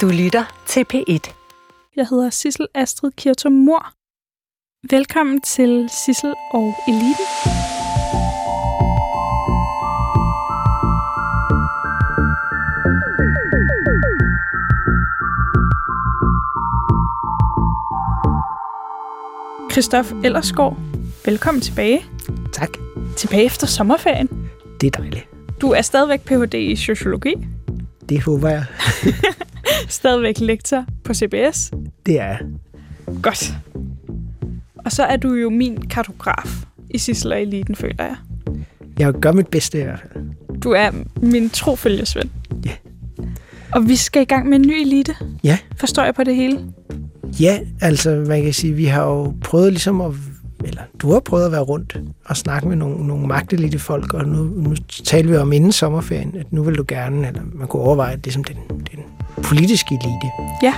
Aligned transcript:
Du 0.00 0.08
lytter 0.08 0.44
til 0.66 0.84
P1. 0.94 1.32
Jeg 1.96 2.06
hedder 2.10 2.30
Sissel 2.30 2.66
Astrid 2.74 3.10
Kirtum 3.16 3.52
Mor. 3.52 3.92
Velkommen 4.90 5.40
til 5.40 5.90
Sissel 6.04 6.34
og 6.52 6.74
Eliten. 6.88 7.26
Christoph 19.72 20.12
Ellersgaard, 20.24 20.76
velkommen 21.24 21.60
tilbage. 21.60 22.04
Tak. 22.52 22.70
Tilbage 23.16 23.44
efter 23.44 23.66
sommerferien. 23.66 24.28
Det 24.80 24.86
er 24.96 25.00
dejligt. 25.00 25.28
Du 25.60 25.70
er 25.70 25.82
stadigvæk 25.82 26.20
Ph.D. 26.24 26.54
i 26.54 26.76
sociologi. 26.76 27.34
Det 28.08 28.22
håber 28.22 28.48
jeg. 28.48 28.64
Stadigvæk 29.88 30.40
lektor 30.40 30.84
på 31.04 31.14
CBS. 31.14 31.70
Det 32.06 32.20
er. 32.20 32.36
Godt. 33.22 33.54
Og 34.84 34.92
så 34.92 35.02
er 35.02 35.16
du 35.16 35.34
jo 35.34 35.50
min 35.50 35.88
kartograf 35.88 36.64
i 36.90 36.98
Sissel 36.98 37.32
og 37.32 37.42
Eliten, 37.42 37.76
føler 37.76 38.04
jeg. 38.04 38.16
Jeg 38.98 39.12
gør 39.12 39.32
mit 39.32 39.48
bedste 39.48 39.80
i 39.80 39.84
hvert 39.84 40.00
fald. 40.12 40.24
Du 40.60 40.70
er 40.70 40.90
min 41.22 41.50
trofølgesvend. 41.50 42.30
Ja. 42.64 42.70
Og 43.72 43.88
vi 43.88 43.96
skal 43.96 44.22
i 44.22 44.24
gang 44.24 44.48
med 44.48 44.58
en 44.58 44.66
ny 44.66 44.80
elite. 44.80 45.14
Ja. 45.44 45.58
Forstår 45.76 46.04
jeg 46.04 46.14
på 46.14 46.24
det 46.24 46.36
hele? 46.36 46.60
Ja, 47.40 47.60
altså 47.80 48.24
man 48.28 48.42
kan 48.42 48.52
sige, 48.52 48.72
vi 48.72 48.84
har 48.84 49.04
jo 49.04 49.34
prøvet 49.42 49.72
ligesom 49.72 50.00
at, 50.00 50.12
eller 50.64 50.82
du 50.98 51.12
har 51.12 51.20
prøvet 51.20 51.46
at 51.46 51.52
være 51.52 51.60
rundt 51.60 52.00
og 52.24 52.36
snakke 52.36 52.68
med 52.68 52.76
nogle, 52.76 53.06
nogle 53.06 53.26
magtelite 53.26 53.78
folk, 53.78 54.14
og 54.14 54.28
nu, 54.28 54.42
nu 54.42 54.74
taler 55.04 55.30
vi 55.30 55.36
om 55.36 55.52
inden 55.52 55.72
sommerferien, 55.72 56.36
at 56.36 56.52
nu 56.52 56.62
vil 56.62 56.74
du 56.74 56.84
gerne, 56.88 57.28
eller 57.28 57.42
man 57.52 57.68
kunne 57.68 57.82
overveje 57.82 58.16
det 58.16 58.32
som 58.32 58.44
den, 58.44 58.56
den 58.68 59.00
politiske 59.42 59.94
elite. 59.94 60.30
Ja. 60.62 60.74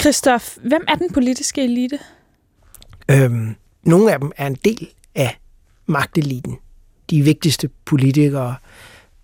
Christoph, 0.00 0.44
hvem 0.62 0.84
er 0.88 0.94
den 0.94 1.12
politiske 1.12 1.64
elite? 1.64 1.98
Øhm, 3.10 3.54
nogle 3.82 4.12
af 4.12 4.20
dem 4.20 4.32
er 4.36 4.46
en 4.46 4.58
del 4.64 4.88
af 5.14 5.38
magteliten. 5.86 6.58
De 7.10 7.22
vigtigste 7.22 7.70
politikere 7.84 8.54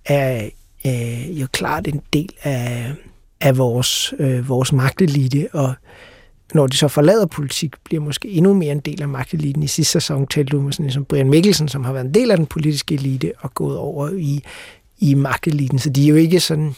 er 0.05 0.49
øh, 0.87 1.41
jo 1.41 1.47
klart 1.53 1.89
en 1.89 2.03
del 2.13 2.29
af, 2.43 2.95
af 3.41 3.59
vores, 3.59 4.15
øh, 4.19 4.49
vores 4.49 4.73
magtelite, 4.73 5.49
og 5.53 5.75
når 6.55 6.67
de 6.67 6.77
så 6.77 6.89
forlader 6.89 7.27
politik, 7.27 7.75
bliver 7.85 8.03
måske 8.03 8.29
endnu 8.29 8.55
mere 8.55 8.73
en 8.73 8.81
del 8.81 9.03
af 9.03 9.09
magteliten. 9.09 9.63
I 9.63 9.67
sidste 9.67 9.93
sæson 9.93 10.27
talte 10.27 10.51
du 10.51 10.61
med 10.61 10.73
sådan 10.73 10.87
en 10.87 10.93
som 10.93 11.05
Brian 11.05 11.31
Mikkelsen, 11.31 11.69
som 11.69 11.85
har 11.85 11.93
været 11.93 12.05
en 12.05 12.15
del 12.15 12.31
af 12.31 12.37
den 12.37 12.47
politiske 12.47 12.95
elite 12.95 13.33
og 13.39 13.55
gået 13.55 13.77
over 13.77 14.09
i, 14.09 14.45
i 14.99 15.15
magteliten. 15.15 15.79
Så 15.79 15.91
de 15.91 16.05
er 16.05 16.09
jo 16.09 16.15
ikke 16.15 16.41
sådan 16.41 16.75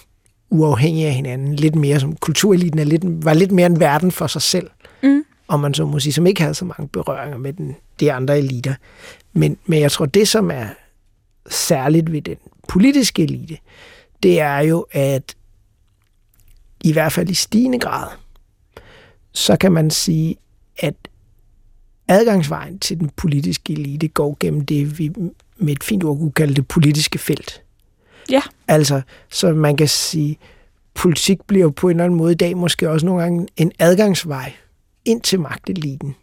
uafhængige 0.51 1.07
af 1.07 1.13
hinanden. 1.13 1.55
Lidt 1.55 1.75
mere 1.75 2.01
som 2.01 2.17
kultureliten 2.17 2.79
er 2.79 2.85
lidt, 2.85 3.25
var 3.25 3.35
lidt 3.35 3.53
mere 3.53 3.67
en 3.67 3.81
verden 3.81 4.13
for 4.13 4.27
sig 4.27 4.43
selv. 4.43 4.71
Mm. 5.03 5.25
Og 5.49 5.61
man 5.61 5.75
så 5.75 5.87
må 5.87 6.01
sige, 6.01 6.13
som 6.13 6.27
ikke 6.27 6.41
havde 6.41 6.55
så 6.55 6.65
mange 6.65 6.89
berøringer 6.89 7.39
med 7.39 7.53
den, 7.53 7.77
de 8.01 8.13
andre 8.13 8.39
eliter. 8.39 8.75
Men, 9.33 9.57
men 9.67 9.81
jeg 9.81 9.93
tror, 9.93 10.07
det 10.07 10.29
som 10.29 10.51
er 10.51 10.67
særligt 11.51 12.13
ved 12.13 12.23
den 12.23 12.37
politiske 12.69 13.23
elite, 13.23 13.59
det 14.23 14.41
er 14.41 14.59
jo, 14.59 14.87
at 14.93 15.37
i 16.85 16.93
hvert 16.93 17.13
fald 17.13 17.29
i 17.29 17.35
stigende 17.35 17.79
grad, 17.79 18.09
så 19.33 19.57
kan 19.57 19.73
man 19.73 19.91
sige, 19.91 20.37
at 20.79 20.95
adgangsvejen 22.09 22.79
til 22.79 23.01
den 23.01 23.11
politiske 23.17 23.73
elite 23.73 24.09
går 24.09 24.37
gennem 24.41 24.67
det, 24.67 24.99
vi 24.99 25.13
med 25.57 25.73
et 25.73 25.85
fint 25.85 26.05
ord 26.05 26.19
kunne 26.19 26.33
kalde 26.33 26.55
det 26.55 26.69
politiske 26.69 27.19
felt. 27.19 27.63
Ja. 28.31 28.43
Altså, 28.69 29.03
så 29.31 29.53
man 29.53 29.77
kan 29.77 29.89
sige, 29.89 30.39
politik 30.95 31.43
bliver 31.47 31.71
på 31.71 31.89
en 31.89 31.91
eller 31.91 32.05
anden 32.05 32.17
måde 32.17 32.33
i 32.33 32.37
dag 32.37 32.57
måske 32.57 32.91
også 32.91 33.07
nogle 33.07 33.23
gange 33.23 33.47
en 33.57 33.73
adgangsvej 33.79 34.53
ind 35.05 35.21
til 35.21 35.41
magteliten. 35.41 36.15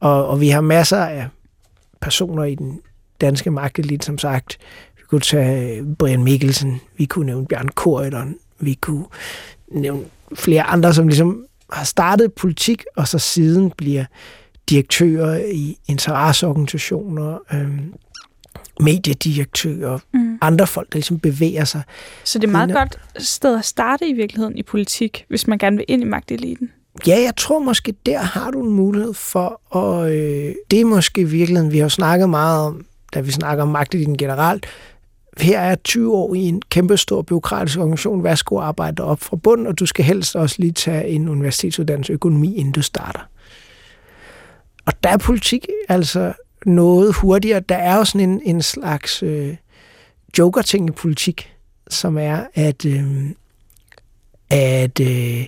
Og, 0.00 0.26
og 0.26 0.40
vi 0.40 0.48
har 0.48 0.60
masser 0.60 0.98
af 0.98 1.28
personer 2.00 2.44
i 2.44 2.54
den 2.54 2.80
danske 3.20 3.50
magtelit, 3.50 4.04
som 4.04 4.18
sagt. 4.18 4.58
Vi 4.96 5.02
kunne 5.08 5.20
tage 5.20 5.94
Brian 5.98 6.24
Mikkelsen, 6.24 6.80
vi 6.96 7.04
kunne 7.04 7.26
nævne 7.26 7.46
Bjørn 7.46 7.68
Korydon, 7.68 8.36
vi 8.58 8.74
kunne 8.74 9.04
nævne 9.72 10.02
flere 10.34 10.62
andre, 10.62 10.94
som 10.94 11.08
ligesom 11.08 11.44
har 11.70 11.84
startet 11.84 12.32
politik, 12.32 12.84
og 12.96 13.08
så 13.08 13.18
siden 13.18 13.70
bliver 13.76 14.04
direktører 14.70 15.44
i 15.52 15.78
interesseorganisationer, 15.88 17.38
øhm, 17.52 17.92
mediedirektører, 18.80 19.98
Mm. 20.12 20.38
andre 20.40 20.66
folk, 20.66 20.92
der 20.92 20.96
ligesom 20.96 21.18
bevæger 21.18 21.64
sig. 21.64 21.82
Så 22.24 22.38
det 22.38 22.46
er 22.46 22.52
meget 22.52 22.72
godt 22.72 22.98
sted 23.18 23.58
at 23.58 23.64
starte 23.64 24.08
i 24.08 24.12
virkeligheden 24.12 24.58
i 24.58 24.62
politik, 24.62 25.24
hvis 25.28 25.46
man 25.46 25.58
gerne 25.58 25.76
vil 25.76 25.84
ind 25.88 26.02
i 26.02 26.06
magteliten. 26.06 26.70
Ja, 27.06 27.20
jeg 27.20 27.36
tror 27.36 27.58
måske, 27.58 27.94
der 28.06 28.18
har 28.18 28.50
du 28.50 28.62
en 28.62 28.72
mulighed 28.72 29.14
for, 29.14 29.60
og 29.70 30.16
øh, 30.16 30.54
det 30.70 30.80
er 30.80 30.84
måske 30.84 31.20
i 31.20 31.24
virkeligheden, 31.24 31.72
vi 31.72 31.78
har 31.78 31.88
snakket 31.88 32.30
meget 32.30 32.66
om, 32.66 32.84
da 33.14 33.20
vi 33.20 33.30
snakker 33.30 33.62
om 33.62 33.68
magteliten 33.68 34.16
generelt, 34.16 34.66
her 35.40 35.60
er 35.60 35.74
20 35.74 36.14
år 36.14 36.34
i 36.34 36.38
en 36.38 36.62
kæmpestor 36.70 37.22
byråkratisk 37.22 37.78
organisation, 37.78 38.24
værsgo 38.24 38.60
arbejde 38.60 39.04
op 39.04 39.20
fra 39.20 39.36
bunden, 39.36 39.66
og 39.66 39.78
du 39.78 39.86
skal 39.86 40.04
helst 40.04 40.36
også 40.36 40.56
lige 40.58 40.72
tage 40.72 41.08
en 41.08 41.28
universitetsuddannelse 41.28 42.12
økonomi, 42.12 42.54
inden 42.54 42.72
du 42.72 42.82
starter. 42.82 43.20
Og 44.86 44.92
der 45.02 45.10
er 45.10 45.16
politik 45.16 45.66
altså 45.88 46.32
noget 46.66 47.14
hurtigere. 47.14 47.60
Der 47.60 47.76
er 47.76 47.96
jo 47.96 48.04
sådan 48.04 48.30
en, 48.30 48.40
en 48.44 48.62
slags 48.62 49.22
øh, 49.22 49.56
joker-ting 50.38 50.88
i 50.88 50.92
politik, 50.92 51.52
som 51.90 52.18
er, 52.18 52.44
at, 52.54 52.84
øh, 52.84 53.30
at, 54.50 55.00
øh, 55.00 55.46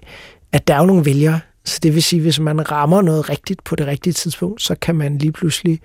at 0.53 0.69
der 0.69 0.75
er 0.75 0.78
jo 0.78 0.87
nogle 0.87 1.05
vælgere. 1.05 1.41
Så 1.65 1.78
det 1.82 1.94
vil 1.94 2.03
sige, 2.03 2.22
hvis 2.22 2.41
man 2.41 2.70
rammer 2.70 3.03
noget 3.03 3.31
rigtigt 3.31 3.65
på 3.65 3.76
det 3.76 3.87
rigtige 3.87 4.12
tidspunkt, 4.12 4.62
så 4.62 4.75
kan 4.75 4.94
man 4.94 5.19
lige 5.19 5.32
pludselig 5.32 5.81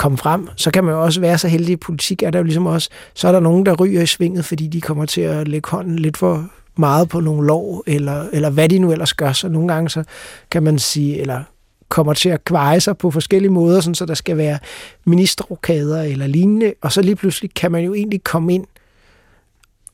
komme 0.00 0.18
frem. 0.18 0.48
Så 0.56 0.70
kan 0.70 0.84
man 0.84 0.94
jo 0.94 1.02
også 1.02 1.20
være 1.20 1.38
så 1.38 1.48
heldig 1.48 1.72
i 1.72 1.76
politik, 1.76 2.22
at 2.22 2.32
der 2.32 2.38
jo 2.38 2.42
ligesom 2.42 2.66
også, 2.66 2.90
så 3.14 3.28
er 3.28 3.32
der 3.32 3.40
nogen, 3.40 3.66
der 3.66 3.74
ryger 3.74 4.02
i 4.02 4.06
svinget, 4.06 4.44
fordi 4.44 4.66
de 4.66 4.80
kommer 4.80 5.06
til 5.06 5.20
at 5.20 5.48
lægge 5.48 5.70
hånden 5.70 5.98
lidt 5.98 6.16
for 6.16 6.50
meget 6.76 7.08
på 7.08 7.20
nogle 7.20 7.46
lov, 7.46 7.82
eller, 7.86 8.28
eller 8.32 8.50
hvad 8.50 8.68
de 8.68 8.78
nu 8.78 8.92
ellers 8.92 9.14
gør. 9.14 9.32
Så 9.32 9.48
nogle 9.48 9.72
gange 9.72 9.88
så 9.88 10.04
kan 10.50 10.62
man 10.62 10.78
sige, 10.78 11.20
eller 11.20 11.42
kommer 11.88 12.14
til 12.14 12.28
at 12.28 12.44
kveje 12.44 12.80
sig 12.80 12.98
på 12.98 13.10
forskellige 13.10 13.52
måder, 13.52 13.80
sådan 13.80 13.94
så 13.94 14.06
der 14.06 14.14
skal 14.14 14.36
være 14.36 14.58
ministerrokader 15.04 16.02
eller 16.02 16.26
lignende, 16.26 16.74
og 16.82 16.92
så 16.92 17.02
lige 17.02 17.16
pludselig 17.16 17.54
kan 17.54 17.72
man 17.72 17.84
jo 17.84 17.94
egentlig 17.94 18.24
komme 18.24 18.54
ind 18.54 18.66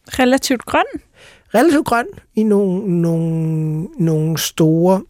Relativt 0.09 0.65
grøn. 0.67 0.85
relativt 1.55 1.87
grøn 1.87 2.07
i 2.35 2.43
nogle, 2.43 3.01
nogle, 3.01 3.89
nogle 3.99 4.39
store 4.39 5.03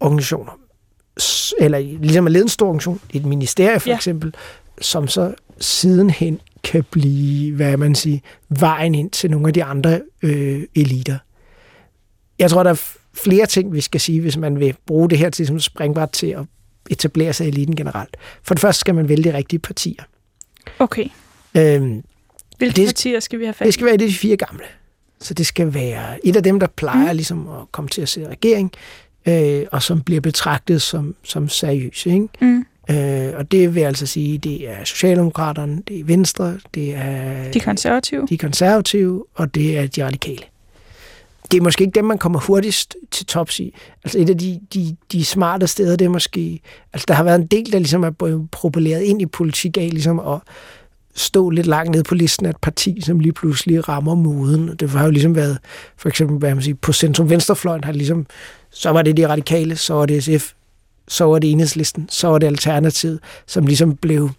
organisationer. 0.00 0.59
Eller 1.58 1.78
ligesom 1.78 2.26
at 2.26 2.32
lede 2.32 2.42
en 2.42 2.48
stor 2.48 2.66
organisation, 2.66 3.00
et 3.12 3.24
ministerie 3.24 3.80
for 3.80 3.88
Ja. 3.88 3.94
eksempel, 3.96 4.34
som 4.80 5.08
så 5.08 5.34
sidenhen 5.60 6.40
kan 6.64 6.84
blive, 6.90 7.54
hvad 7.56 7.76
man 7.76 7.94
siger, 7.94 8.18
vejen 8.48 8.94
ind 8.94 9.10
til 9.10 9.30
nogle 9.30 9.46
af 9.48 9.54
de 9.54 9.64
andre 9.64 10.00
øh, 10.22 10.62
eliter. 10.74 11.18
Jeg 12.38 12.50
tror, 12.50 12.62
der 12.62 12.70
er 12.70 12.82
flere 13.14 13.46
ting, 13.46 13.72
vi 13.72 13.80
skal 13.80 14.00
sige, 14.00 14.20
hvis 14.20 14.36
man 14.36 14.60
vil 14.60 14.74
bruge 14.86 15.10
det 15.10 15.18
her 15.18 15.30
til 15.30 15.46
som 15.46 15.60
springbræt 15.60 16.10
til 16.10 16.26
at 16.26 16.44
etablere 16.90 17.32
sig 17.32 17.46
i 17.46 17.48
eliten 17.48 17.76
generelt. 17.76 18.16
For 18.42 18.54
det 18.54 18.60
første 18.60 18.80
skal 18.80 18.94
man 18.94 19.08
vælge 19.08 19.24
de 19.30 19.36
rigtige 19.36 19.58
partier. 19.60 20.02
Okay. 20.78 21.04
Øhm, 21.56 22.02
Hvilke 22.58 22.76
Det- 22.76 22.86
partier 22.86 23.20
skal 23.20 23.38
vi 23.38 23.44
have 23.44 23.54
fat 23.54 23.64
i? 23.64 23.66
det 23.66 23.74
skal 23.74 23.86
være 23.86 23.96
de 23.96 24.12
fire 24.12 24.36
gamle. 24.36 24.64
Så 25.20 25.34
det 25.34 25.46
skal 25.46 25.74
være 25.74 26.26
et 26.26 26.36
af 26.36 26.42
dem, 26.42 26.60
der 26.60 26.66
plejer 26.66 27.10
mm. 27.12 27.16
ligesom 27.16 27.48
at 27.48 27.72
komme 27.72 27.88
til 27.88 28.02
at 28.02 28.08
se 28.08 28.28
regering, 28.28 28.72
øh, 29.28 29.66
og 29.72 29.82
som 29.82 30.00
bliver 30.00 30.20
betragtet 30.20 30.82
som, 30.82 31.14
som 31.22 31.48
seriøse. 31.48 32.10
Ikke? 32.10 32.28
Mm. 32.40 32.64
Øh, 32.90 33.32
og 33.36 33.52
det 33.52 33.74
vil 33.74 33.80
altså 33.80 34.06
sige, 34.06 34.38
det 34.38 34.68
er 34.68 34.84
Socialdemokraterne, 34.84 35.82
det 35.88 36.00
er 36.00 36.04
Venstre, 36.04 36.58
det 36.74 36.94
er 36.94 37.50
De 37.52 37.60
konservative. 37.60 38.26
de 38.26 38.38
konservative, 38.38 39.24
og 39.34 39.54
det 39.54 39.78
er 39.78 39.86
de 39.86 40.04
radikale. 40.04 40.42
Det 41.50 41.58
er 41.58 41.62
måske 41.62 41.84
ikke 41.84 41.94
dem, 41.94 42.04
man 42.04 42.18
kommer 42.18 42.38
hurtigst 42.40 42.96
til 43.10 43.26
tops 43.26 43.60
i. 43.60 43.74
Altså 44.04 44.18
et 44.18 44.30
af 44.30 44.38
de, 44.38 44.60
de, 44.74 44.96
de 45.12 45.24
smarte 45.24 45.66
steder, 45.66 45.96
det 45.96 46.04
er 46.04 46.08
måske... 46.08 46.60
Altså 46.92 47.04
der 47.08 47.14
har 47.14 47.24
været 47.24 47.40
en 47.40 47.46
del, 47.46 47.72
der 47.72 47.78
ligesom 47.78 48.04
er 48.04 48.46
propelleret 48.52 49.02
ind 49.02 49.22
i 49.22 49.26
politik 49.26 49.76
af, 49.78 49.90
ligesom 49.90 50.18
at 50.18 50.38
stå 51.14 51.50
lidt 51.50 51.66
langt 51.66 51.90
nede 51.90 52.02
på 52.04 52.14
listen 52.14 52.46
af 52.46 52.50
et 52.50 52.56
parti, 52.62 53.00
som 53.00 53.20
lige 53.20 53.32
pludselig 53.32 53.88
rammer 53.88 54.14
moden. 54.14 54.76
Det 54.76 54.90
har 54.90 55.04
jo 55.04 55.10
ligesom 55.10 55.36
været, 55.36 55.58
for 55.96 56.08
eksempel, 56.08 56.38
hvad 56.38 56.54
man 56.54 56.62
siger, 56.62 56.74
på 56.74 56.92
centrum-venstrefløjen 56.92 57.84
har 57.84 57.92
det 57.92 57.96
ligesom, 57.96 58.26
så 58.70 58.90
var 58.90 59.02
det 59.02 59.16
de 59.16 59.28
radikale, 59.28 59.76
så 59.76 59.94
var 59.94 60.06
det 60.06 60.24
SF, 60.24 60.52
så 61.08 61.24
var 61.24 61.38
det 61.38 61.50
enhedslisten, 61.52 62.08
så 62.08 62.28
var 62.28 62.38
det 62.38 62.46
Alternativet, 62.46 63.20
som 63.46 63.66
ligesom 63.66 63.96
blev 63.96 64.30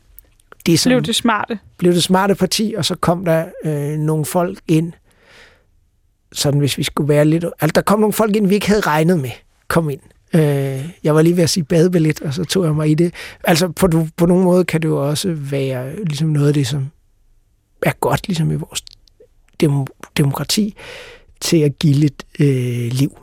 det, 0.65 0.79
som 0.79 0.89
Blev 0.89 1.01
det 1.01 1.15
smarte. 1.15 1.59
blev 1.77 1.93
det 1.93 2.03
smarte 2.03 2.35
parti, 2.35 2.73
og 2.77 2.85
så 2.85 2.95
kom 2.95 3.25
der 3.25 3.45
øh, 3.65 3.97
nogle 3.97 4.25
folk 4.25 4.59
ind, 4.67 4.93
sådan 6.31 6.59
hvis 6.59 6.77
vi 6.77 6.83
skulle 6.83 7.09
være 7.09 7.25
lidt... 7.25 7.45
Altså, 7.61 7.73
der 7.75 7.81
kom 7.81 7.99
nogle 7.99 8.13
folk 8.13 8.35
ind, 8.35 8.47
vi 8.47 8.55
ikke 8.55 8.67
havde 8.67 8.81
regnet 8.81 9.19
med, 9.19 9.29
kom 9.67 9.89
ind. 9.89 9.99
Øh, 10.33 10.89
jeg 11.03 11.15
var 11.15 11.21
lige 11.21 11.37
ved 11.37 11.43
at 11.43 11.49
sige 11.49 11.63
badebillet, 11.63 12.21
og 12.21 12.33
så 12.33 12.43
tog 12.43 12.65
jeg 12.65 12.75
mig 12.75 12.89
i 12.89 12.93
det. 12.93 13.13
Altså 13.43 13.67
på, 13.67 13.89
på 14.17 14.25
nogen 14.25 14.43
måde 14.43 14.65
kan 14.65 14.81
det 14.81 14.87
jo 14.87 15.09
også 15.09 15.33
være 15.33 16.03
ligesom 16.03 16.29
noget 16.29 16.47
af 16.47 16.53
det, 16.53 16.67
som 16.67 16.91
er 17.85 17.91
godt 17.99 18.27
ligesom 18.27 18.51
i 18.51 18.55
vores 18.55 18.83
dem, 19.59 19.85
demokrati, 20.17 20.75
til 21.39 21.57
at 21.57 21.79
give 21.79 21.93
lidt 21.93 22.23
øh, 22.39 22.91
liv. 22.91 23.17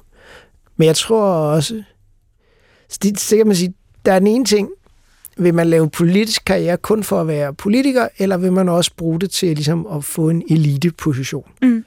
Men 0.77 0.87
jeg 0.87 0.97
tror 0.97 1.23
også, 1.33 1.83
så 3.17 3.37
kan 3.37 3.47
man 3.47 3.57
sige, 3.57 3.75
der 4.07 4.13
er 4.13 4.19
den 4.19 4.27
ene 4.27 4.45
ting, 4.45 4.69
vil 5.37 5.55
man 5.55 5.67
lave 5.67 5.91
politisk 5.91 6.45
karriere 6.45 6.77
kun 6.77 7.05
for 7.05 7.21
at 7.21 7.27
være 7.27 7.55
politiker, 7.55 8.09
eller 8.19 8.37
vil 8.37 8.53
man 8.53 8.69
også 8.69 8.91
bruge 8.97 9.21
det 9.21 9.31
til 9.31 9.55
ligesom 9.55 9.87
at 9.87 10.05
få 10.05 10.29
en 10.29 10.43
eliteposition? 10.51 11.51
Mm. 11.63 11.85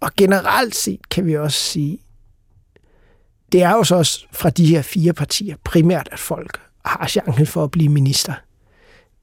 Og 0.00 0.10
generelt 0.16 0.74
set 0.74 1.08
kan 1.10 1.26
vi 1.26 1.36
også 1.36 1.58
sige, 1.58 1.98
det 3.52 3.62
er 3.62 3.70
jo 3.70 3.84
så 3.84 3.96
også 3.96 4.26
fra 4.32 4.50
de 4.50 4.66
her 4.66 4.82
fire 4.82 5.12
partier 5.12 5.56
primært, 5.64 6.08
at 6.12 6.18
folk 6.18 6.60
har 6.84 7.06
chancen 7.06 7.46
for 7.46 7.64
at 7.64 7.70
blive 7.70 7.88
minister. 7.88 8.32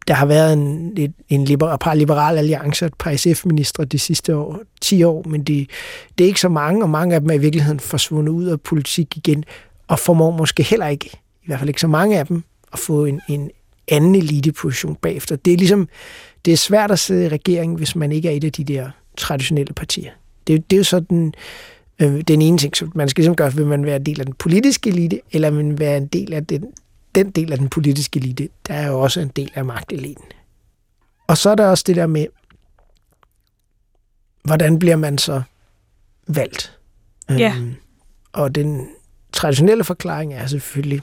Der 0.07 0.13
har 0.13 0.25
været 0.25 0.53
en, 0.53 0.93
en, 0.97 1.13
en 1.29 1.45
liberal, 1.45 1.77
par 1.79 1.93
liberal 1.93 2.37
alliance, 2.37 2.85
et 2.85 2.93
par 2.93 3.15
SF-ministre 3.15 3.85
de 3.85 3.99
sidste 3.99 4.35
år, 4.35 4.59
10 4.81 5.03
år, 5.03 5.23
men 5.27 5.43
det, 5.43 5.69
det 6.17 6.23
er 6.23 6.27
ikke 6.27 6.39
så 6.39 6.49
mange, 6.49 6.83
og 6.83 6.89
mange 6.89 7.15
af 7.15 7.21
dem 7.21 7.29
er 7.29 7.33
i 7.33 7.37
virkeligheden 7.37 7.79
forsvundet 7.79 8.31
ud 8.31 8.45
af 8.45 8.61
politik 8.61 9.17
igen, 9.17 9.43
og 9.87 9.99
formår 9.99 10.31
måske 10.31 10.63
heller 10.63 10.87
ikke, 10.87 11.09
i 11.13 11.45
hvert 11.45 11.59
fald 11.59 11.69
ikke 11.69 11.81
så 11.81 11.87
mange 11.87 12.19
af 12.19 12.27
dem, 12.27 12.43
at 12.73 12.79
få 12.79 13.05
en, 13.05 13.21
en 13.29 13.51
anden 13.87 14.15
eliteposition 14.15 14.95
bagefter. 14.95 15.35
Det 15.35 15.53
er 15.53 15.57
ligesom, 15.57 15.87
det 16.45 16.53
er 16.53 16.57
svært 16.57 16.91
at 16.91 16.99
sidde 16.99 17.25
i 17.25 17.29
regeringen, 17.29 17.77
hvis 17.77 17.95
man 17.95 18.11
ikke 18.11 18.29
er 18.29 18.33
et 18.33 18.43
af 18.43 18.51
de 18.51 18.63
der 18.63 18.89
traditionelle 19.17 19.73
partier. 19.73 20.11
Det, 20.47 20.69
det 20.69 20.75
er 20.75 20.79
jo 20.79 20.83
sådan 20.83 21.33
øh, 22.01 22.21
den 22.21 22.41
ene 22.41 22.57
ting, 22.57 22.77
som 22.77 22.91
man 22.95 23.09
skal 23.09 23.21
ligesom 23.21 23.35
gøre, 23.35 23.53
vil 23.53 23.65
man 23.65 23.85
være 23.85 23.95
en 23.95 24.05
del 24.05 24.19
af 24.19 24.25
den 24.25 24.35
politiske 24.35 24.89
elite, 24.89 25.21
eller 25.31 25.49
vil 25.49 25.65
man 25.65 25.79
være 25.79 25.97
en 25.97 26.07
del 26.07 26.33
af 26.33 26.45
den, 26.45 26.73
den 27.15 27.31
del 27.31 27.51
af 27.51 27.57
den 27.57 27.69
politiske 27.69 28.19
elite, 28.19 28.49
der 28.67 28.73
er 28.73 28.87
jo 28.87 28.99
også 29.01 29.19
en 29.19 29.27
del 29.27 29.51
af 29.55 29.65
magteliten. 29.65 30.25
Og 31.27 31.37
så 31.37 31.49
er 31.49 31.55
der 31.55 31.67
også 31.67 31.83
det 31.87 31.95
der 31.95 32.07
med, 32.07 32.27
hvordan 34.43 34.79
bliver 34.79 34.95
man 34.95 35.17
så 35.17 35.41
valgt? 36.27 36.77
Ja. 37.29 37.53
Øhm, 37.57 37.75
og 38.33 38.55
den 38.55 38.87
traditionelle 39.33 39.83
forklaring 39.83 40.33
er 40.33 40.47
selvfølgelig, 40.47 41.01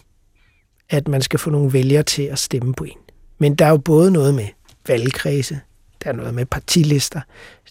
at 0.91 1.09
man 1.09 1.23
skal 1.23 1.39
få 1.39 1.51
nogle 1.51 1.73
vælgere 1.73 2.03
til 2.03 2.23
at 2.23 2.39
stemme 2.39 2.75
på 2.75 2.85
en. 2.85 2.99
Men 3.39 3.55
der 3.55 3.67
er 3.67 3.71
jo 3.71 3.77
både 3.77 4.11
noget 4.11 4.35
med 4.35 4.47
valgkredse, 4.89 5.61
der 6.05 6.11
er 6.11 6.15
noget 6.15 6.35
med 6.35 6.47
partilister, 6.47 7.21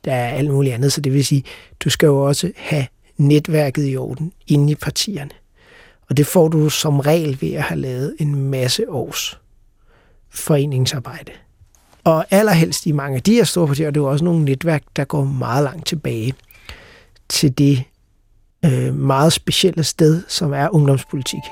der 0.06 0.14
er 0.14 0.30
alt 0.30 0.52
muligt 0.52 0.74
andet, 0.76 0.94
så 0.94 1.02
det 1.02 1.14
vil 1.14 1.26
sige, 1.26 1.44
du 1.80 1.90
skal 1.90 2.08
jo 2.08 2.28
også 2.28 2.52
have 2.56 2.88
netværket 3.20 3.92
i 3.92 3.98
orden 3.98 4.34
inde 4.48 4.72
i 4.72 4.76
partierne. 4.76 5.32
Og 6.10 6.18
det 6.18 6.28
får 6.28 6.48
du 6.48 6.70
som 6.70 7.00
regel 7.00 7.42
ved 7.42 7.54
at 7.54 7.62
have 7.62 7.80
lavet 7.80 8.16
en 8.20 8.36
masse 8.36 8.90
års 8.90 9.40
foreningsarbejde. 10.30 11.32
Og 12.04 12.26
allerhelst 12.32 12.86
i 12.86 12.92
mange 12.92 13.16
af 13.16 13.24
de 13.24 13.34
her 13.34 13.44
store 13.44 13.68
partier, 13.68 13.92
det 13.92 13.98
er 13.98 14.02
jo 14.04 14.12
også 14.12 14.26
nogle 14.26 14.46
netværk, 14.46 14.84
der 14.96 15.04
går 15.04 15.24
meget 15.24 15.64
langt 15.64 15.88
tilbage 15.88 16.34
til 17.30 17.58
det 17.58 17.84
øh, 18.66 18.96
meget 18.96 19.34
specielle 19.34 19.84
sted, 19.84 20.24
som 20.28 20.54
er 20.54 20.70
ungdomspolitik. 20.70 21.44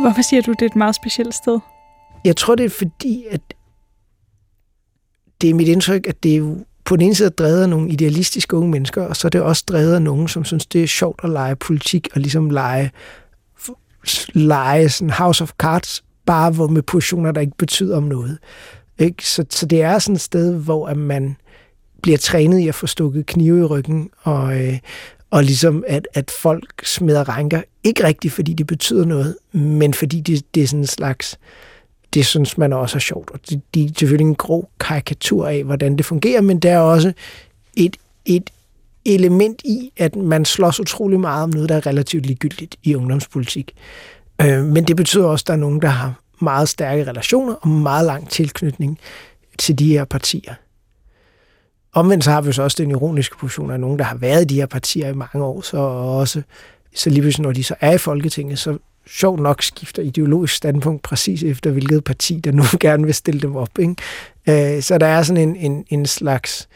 Hvorfor 0.00 0.22
siger 0.22 0.42
du, 0.42 0.50
det 0.50 0.62
er 0.62 0.66
et 0.66 0.76
meget 0.76 0.94
specielt 0.94 1.34
sted? 1.34 1.58
Jeg 2.24 2.36
tror, 2.36 2.54
det 2.54 2.66
er 2.66 2.70
fordi, 2.70 3.24
at 3.30 3.40
det 5.40 5.50
er 5.50 5.54
mit 5.54 5.68
indtryk, 5.68 6.06
at 6.06 6.22
det 6.22 6.32
er 6.32 6.36
jo 6.36 6.64
på 6.84 6.96
den 6.96 7.04
ene 7.04 7.14
side 7.14 7.30
drevet 7.30 7.62
af 7.62 7.68
nogle 7.68 7.90
idealistiske 7.90 8.56
unge 8.56 8.70
mennesker, 8.70 9.02
og 9.02 9.16
så 9.16 9.28
er 9.28 9.30
det 9.30 9.40
også 9.40 9.64
drevet 9.68 9.94
af 9.94 10.02
nogen, 10.02 10.28
som 10.28 10.44
synes, 10.44 10.66
det 10.66 10.82
er 10.82 10.86
sjovt 10.86 11.20
at 11.24 11.30
lege 11.30 11.56
politik, 11.56 12.08
og 12.14 12.20
ligesom 12.20 12.50
lege, 12.50 12.90
lege 14.32 14.88
sådan 14.88 15.10
House 15.10 15.42
of 15.42 15.50
Cards, 15.58 16.04
bare 16.26 16.50
hvor 16.50 16.66
med 16.66 16.82
positioner, 16.82 17.32
der 17.32 17.40
ikke 17.40 17.56
betyder 17.58 17.96
om 17.96 18.02
noget. 18.02 18.38
Ikke? 18.98 19.26
Så, 19.26 19.44
så 19.50 19.66
det 19.66 19.82
er 19.82 19.98
sådan 19.98 20.14
et 20.14 20.20
sted, 20.20 20.54
hvor 20.54 20.86
at 20.86 20.96
man 20.96 21.36
bliver 22.02 22.18
trænet 22.18 22.58
i 22.58 22.68
at 22.68 22.74
få 22.74 22.86
stukket 22.86 23.26
knive 23.26 23.60
i 23.60 23.64
ryggen, 23.64 24.10
og, 24.22 24.60
øh, 24.60 24.78
og 25.30 25.44
ligesom 25.44 25.84
at, 25.86 26.08
at 26.14 26.30
folk 26.30 26.86
smider 26.86 27.28
ranker, 27.28 27.62
ikke 27.84 28.04
rigtigt 28.04 28.34
fordi 28.34 28.52
det 28.52 28.66
betyder 28.66 29.04
noget, 29.04 29.36
men 29.52 29.94
fordi 29.94 30.20
det, 30.20 30.54
det 30.54 30.62
er 30.62 30.66
sådan 30.66 30.80
en 30.80 30.86
slags, 30.86 31.38
det 32.14 32.26
synes 32.26 32.58
man 32.58 32.72
også 32.72 32.98
er 32.98 33.00
sjovt. 33.00 33.30
Og 33.30 33.40
det, 33.50 33.60
det 33.74 33.84
er 33.84 33.88
selvfølgelig 33.98 34.26
en 34.28 34.34
grov 34.34 34.70
karikatur 34.80 35.46
af, 35.46 35.64
hvordan 35.64 35.96
det 35.96 36.06
fungerer, 36.06 36.40
men 36.40 36.58
der 36.58 36.72
er 36.72 36.78
også 36.78 37.12
et, 37.76 37.96
et 38.24 38.50
element 39.04 39.62
i, 39.64 39.92
at 39.96 40.16
man 40.16 40.44
slås 40.44 40.80
utrolig 40.80 41.20
meget 41.20 41.42
om 41.42 41.50
noget, 41.50 41.68
der 41.68 41.76
er 41.76 41.86
relativt 41.86 42.26
ligegyldigt 42.26 42.76
i 42.82 42.94
ungdomspolitik. 42.94 43.74
Øh, 44.40 44.64
men 44.64 44.84
det 44.84 44.96
betyder 44.96 45.26
også, 45.26 45.42
at 45.42 45.46
der 45.46 45.52
er 45.52 45.58
nogen, 45.58 45.82
der 45.82 45.88
har 45.88 46.14
meget 46.40 46.68
stærke 46.68 47.06
relationer 47.06 47.54
og 47.54 47.68
meget 47.68 48.06
lang 48.06 48.30
tilknytning 48.30 48.98
til 49.58 49.78
de 49.78 49.92
her 49.92 50.04
partier. 50.04 50.54
Omvendt 51.94 52.24
så 52.24 52.30
har 52.30 52.40
vi 52.40 52.52
så 52.52 52.62
også 52.62 52.82
den 52.82 52.90
ironiske 52.90 53.36
position 53.36 53.70
af 53.70 53.80
nogen, 53.80 53.98
der 53.98 54.04
har 54.04 54.16
været 54.16 54.42
i 54.42 54.44
de 54.44 54.54
her 54.54 54.66
partier 54.66 55.08
i 55.08 55.14
mange 55.14 55.44
år, 55.44 55.60
så 55.60 55.76
også 55.76 56.42
så 56.94 57.10
lige 57.10 57.20
pludselig, 57.20 57.42
når 57.42 57.52
de 57.52 57.64
så 57.64 57.74
er 57.80 57.92
i 57.92 57.98
Folketinget, 57.98 58.58
så 58.58 58.78
sjovt 59.06 59.40
nok 59.40 59.62
skifter 59.62 60.02
ideologisk 60.02 60.54
standpunkt 60.54 61.02
præcis 61.02 61.42
efter, 61.42 61.70
hvilket 61.70 62.04
parti, 62.04 62.40
der 62.40 62.52
nu 62.52 62.62
gerne 62.80 63.04
vil 63.04 63.14
stille 63.14 63.40
dem 63.40 63.56
op. 63.56 63.78
Ikke? 63.78 64.76
Øh, 64.76 64.82
så 64.82 64.98
der 64.98 65.06
er 65.06 65.22
sådan 65.22 65.48
en, 65.48 65.56
en, 65.56 65.84
en 65.88 66.06
slags 66.06 66.68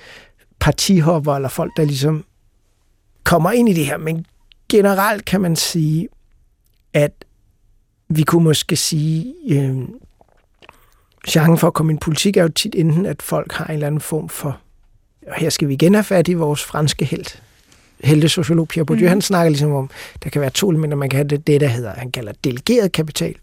partihopper, 0.60 1.34
eller 1.34 1.48
folk, 1.48 1.72
der 1.76 1.84
ligesom 1.84 2.24
kommer 3.24 3.52
ind 3.52 3.68
i 3.68 3.72
det 3.72 3.86
her. 3.86 3.96
Men 3.96 4.26
generelt 4.68 5.24
kan 5.24 5.40
man 5.40 5.56
sige, 5.56 6.08
at 6.92 7.24
vi 8.08 8.22
kunne 8.22 8.44
måske 8.44 8.76
sige, 8.76 9.34
øh, 9.50 9.76
chancen 11.28 11.58
for 11.58 11.66
at 11.66 11.74
komme 11.74 11.92
ind 11.92 12.00
i 12.00 12.04
politik 12.04 12.36
er 12.36 12.42
jo 12.42 12.48
tit 12.48 12.74
enten, 12.74 13.06
at 13.06 13.22
folk 13.22 13.52
har 13.52 13.66
en 13.66 13.74
eller 13.74 13.86
anden 13.86 14.00
form 14.00 14.28
for 14.28 14.60
og 15.26 15.34
her 15.34 15.50
skal 15.50 15.68
vi 15.68 15.74
igen 15.74 15.94
have 15.94 16.04
fat 16.04 16.28
i 16.28 16.34
vores 16.34 16.64
franske 16.64 17.04
held, 17.04 17.40
sociolog 18.28 18.68
Pierre 18.68 18.86
Bourdieu, 18.86 19.06
mm. 19.06 19.08
han 19.08 19.20
snakker 19.20 19.50
ligesom 19.50 19.72
om, 19.72 19.90
der 20.24 20.30
kan 20.30 20.40
være 20.40 20.50
to 20.50 20.70
elementer, 20.70 20.96
man 20.96 21.08
kan 21.08 21.16
have 21.16 21.28
det, 21.28 21.46
det, 21.46 21.60
der 21.60 21.66
hedder, 21.66 21.92
han 21.96 22.10
kalder 22.10 22.32
delegeret 22.44 22.92
kapital, 22.92 23.34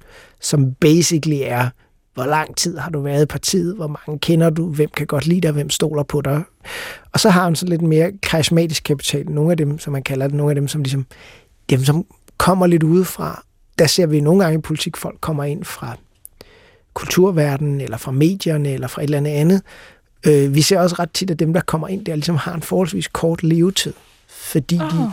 som 0.42 0.74
basically 0.74 1.40
er, 1.44 1.70
hvor 2.14 2.26
lang 2.26 2.56
tid 2.56 2.78
har 2.78 2.90
du 2.90 3.02
været 3.02 3.24
i 3.24 3.26
partiet, 3.26 3.76
hvor 3.76 3.88
mange 3.88 4.20
kender 4.20 4.50
du, 4.50 4.70
hvem 4.70 4.90
kan 4.98 5.08
godt 5.08 5.28
lide 5.28 5.42
dig, 5.42 5.52
hvem 5.52 5.70
stoler 5.70 6.04
på 6.04 6.22
dig. 6.22 6.44
Og 7.12 7.20
så 7.20 7.30
har 7.30 7.44
han 7.44 7.56
så 7.56 7.66
lidt 7.66 7.82
mere 7.82 8.12
karismatisk 8.24 8.84
kapital, 8.84 9.30
nogle 9.30 9.52
af 9.52 9.58
dem, 9.58 9.80
som 9.80 9.94
man 9.94 10.04
kalder 10.04 10.28
det, 10.28 10.36
nogle 10.36 10.52
af 10.52 10.56
dem, 10.56 10.68
som 10.68 10.84
ligesom, 10.84 11.06
dem, 11.70 11.84
som 11.84 12.06
kommer 12.38 12.68
lidt 12.68 12.84
udefra. 12.84 13.44
Der 13.80 13.88
ser 13.88 14.06
vi 14.06 14.22
nogle 14.22 14.44
gange 14.44 14.60
i 14.60 14.62
politik, 14.62 14.98
folk 14.98 15.18
kommer 15.22 15.44
ind 15.44 15.64
fra 15.64 15.98
kulturverdenen, 16.94 17.82
eller 17.82 17.98
fra 17.98 18.12
medierne, 18.12 18.74
eller 18.74 18.88
fra 18.88 19.02
et 19.02 19.04
eller 19.04 19.18
andet 19.18 19.32
andet, 19.32 19.62
Øh, 20.28 20.56
vi 20.56 20.62
ser 20.62 20.80
også 20.80 20.96
ret 21.00 21.12
tit, 21.14 21.32
at 21.32 21.40
dem, 21.40 21.54
der 21.54 21.62
kommer 21.62 21.88
ind 21.88 22.06
der, 22.06 22.16
ligesom 22.16 22.36
har 22.36 22.54
en 22.54 22.62
forholdsvis 22.62 23.08
kort 23.08 23.44
levetid. 23.44 23.94
Fordi 24.44 24.76
oh. 24.76 24.92
de... 24.92 25.12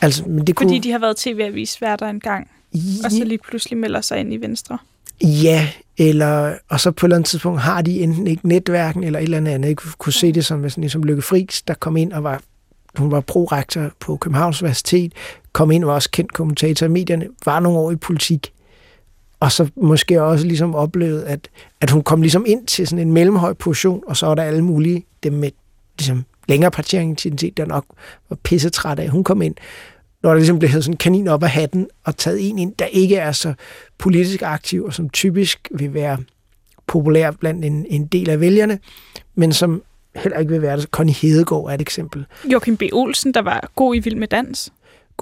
Altså, 0.00 0.24
men 0.26 0.46
det 0.46 0.56
kunne... 0.56 0.68
Fordi 0.68 0.78
de 0.78 0.90
har 0.90 0.98
været 0.98 1.16
tv-avis 1.16 1.80
værter 1.80 2.06
engang, 2.06 2.50
ja. 2.74 2.78
og 3.04 3.10
så 3.10 3.24
lige 3.24 3.38
pludselig 3.38 3.78
melder 3.78 4.00
sig 4.00 4.18
ind 4.18 4.32
i 4.32 4.36
Venstre. 4.36 4.78
Ja, 5.22 5.68
eller, 5.98 6.54
og 6.68 6.80
så 6.80 6.90
på 6.90 7.06
et 7.06 7.08
eller 7.08 7.16
andet 7.16 7.28
tidspunkt 7.28 7.60
har 7.60 7.82
de 7.82 8.00
enten 8.00 8.26
ikke 8.26 8.48
netværken 8.48 9.04
eller 9.04 9.18
et 9.18 9.22
eller 9.22 9.36
andet 9.36 9.52
andet. 9.52 9.68
Jeg 9.68 9.76
kunne 9.76 10.12
se 10.12 10.32
det 10.32 10.44
som, 10.44 10.70
sådan, 10.70 10.88
som 10.88 11.02
Lykke 11.02 11.22
Friis, 11.22 11.62
der 11.62 11.74
kom 11.74 11.96
ind 11.96 12.12
og 12.12 12.24
var, 12.24 12.40
hun 12.96 13.10
var 13.10 13.20
prorektor 13.20 13.90
på 14.00 14.16
Københavns 14.16 14.62
Universitet, 14.62 15.12
kom 15.52 15.70
ind 15.70 15.84
og 15.84 15.88
var 15.88 15.94
også 15.94 16.10
kendt 16.10 16.32
kommentator 16.32 16.86
i 16.86 16.88
medierne, 16.88 17.28
var 17.44 17.60
nogle 17.60 17.78
år 17.78 17.90
i 17.90 17.96
politik, 17.96 18.52
og 19.40 19.52
så 19.52 19.70
måske 19.76 20.22
også 20.22 20.46
ligesom 20.46 20.74
oplevet, 20.74 21.22
at, 21.22 21.48
at 21.80 21.90
hun 21.90 22.02
kom 22.02 22.22
ligesom 22.22 22.44
ind 22.46 22.66
til 22.66 22.86
sådan 22.86 23.06
en 23.06 23.12
mellemhøj 23.12 23.52
position, 23.52 24.02
og 24.06 24.16
så 24.16 24.26
var 24.26 24.34
der 24.34 24.42
alle 24.42 24.62
mulige, 24.64 25.06
dem 25.22 25.32
med 25.32 25.50
ligesom 25.98 26.24
længere 26.48 26.70
partieringsidentitet, 26.70 27.56
der 27.56 27.66
nok 27.66 27.84
var 28.28 28.36
pissetræt 28.36 28.98
af. 28.98 29.08
Hun 29.08 29.24
kom 29.24 29.42
ind, 29.42 29.54
når 30.22 30.30
der 30.30 30.36
ligesom 30.36 30.58
blev 30.58 30.70
sådan 30.70 30.92
en 30.92 30.96
kanin 30.96 31.28
op 31.28 31.42
af 31.42 31.50
hatten, 31.50 31.88
og 32.04 32.16
taget 32.16 32.48
en 32.48 32.58
ind, 32.58 32.74
der 32.78 32.84
ikke 32.84 33.16
er 33.16 33.32
så 33.32 33.54
politisk 33.98 34.42
aktiv, 34.42 34.84
og 34.84 34.94
som 34.94 35.10
typisk 35.10 35.68
vil 35.74 35.94
være 35.94 36.18
populær 36.86 37.30
blandt 37.30 37.64
en, 37.64 37.86
en 37.88 38.06
del 38.06 38.30
af 38.30 38.40
vælgerne, 38.40 38.78
men 39.34 39.52
som 39.52 39.82
heller 40.14 40.38
ikke 40.38 40.52
vil 40.52 40.62
være 40.62 40.76
det. 40.76 40.84
Connie 40.84 41.14
Hedegaard 41.14 41.64
er 41.64 41.74
et 41.74 41.80
eksempel. 41.80 42.26
Joachim 42.52 42.76
B. 42.76 42.82
Olsen, 42.92 43.34
der 43.34 43.42
var 43.42 43.70
god 43.76 43.94
i 43.94 43.98
Vild 43.98 44.16
med 44.16 44.28
Dans 44.28 44.72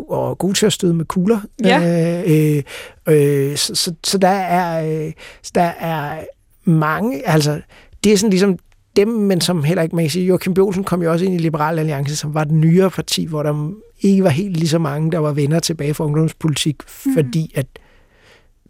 og 0.09 0.39
god 0.39 0.55
til 0.55 0.67
at 0.67 0.73
støde 0.73 0.95
med 0.95 1.05
kugler. 1.05 1.41
Ja. 1.65 2.23
Øh, 2.29 2.62
øh, 3.09 3.57
så, 3.57 3.75
så, 3.75 3.95
så 4.05 4.19
der 4.19 4.29
er, 4.29 4.87
øh, 5.07 5.12
der 5.55 5.62
er 5.62 6.25
mange, 6.65 7.29
altså 7.29 7.61
det 8.05 8.12
er 8.12 8.17
sådan 8.17 8.31
ligesom 8.31 8.59
dem, 8.97 9.09
men 9.09 9.40
som 9.40 9.64
heller 9.64 9.82
ikke, 9.82 9.97
man 9.97 10.04
kan 10.04 10.11
sige, 10.11 10.26
Joachim 10.26 10.54
Bjørnsen 10.54 10.85
kom 10.85 11.02
jo 11.02 11.12
også 11.12 11.25
ind 11.25 11.35
i 11.35 11.38
Liberal 11.38 11.78
Alliance, 11.78 12.16
som 12.16 12.35
var 12.35 12.42
et 12.42 12.50
nyere 12.50 12.90
parti, 12.90 13.25
hvor 13.25 13.42
der 13.42 13.70
ikke 14.00 14.25
var 14.25 14.30
helt 14.30 14.56
lige 14.56 14.68
så 14.68 14.78
mange, 14.78 15.12
der 15.12 15.18
var 15.18 15.32
venner 15.32 15.61
tilbage 15.61 15.94
fra 15.94 16.04
ungdomspolitik, 16.04 16.76
mm. 17.06 17.14
fordi 17.14 17.52
at 17.54 17.66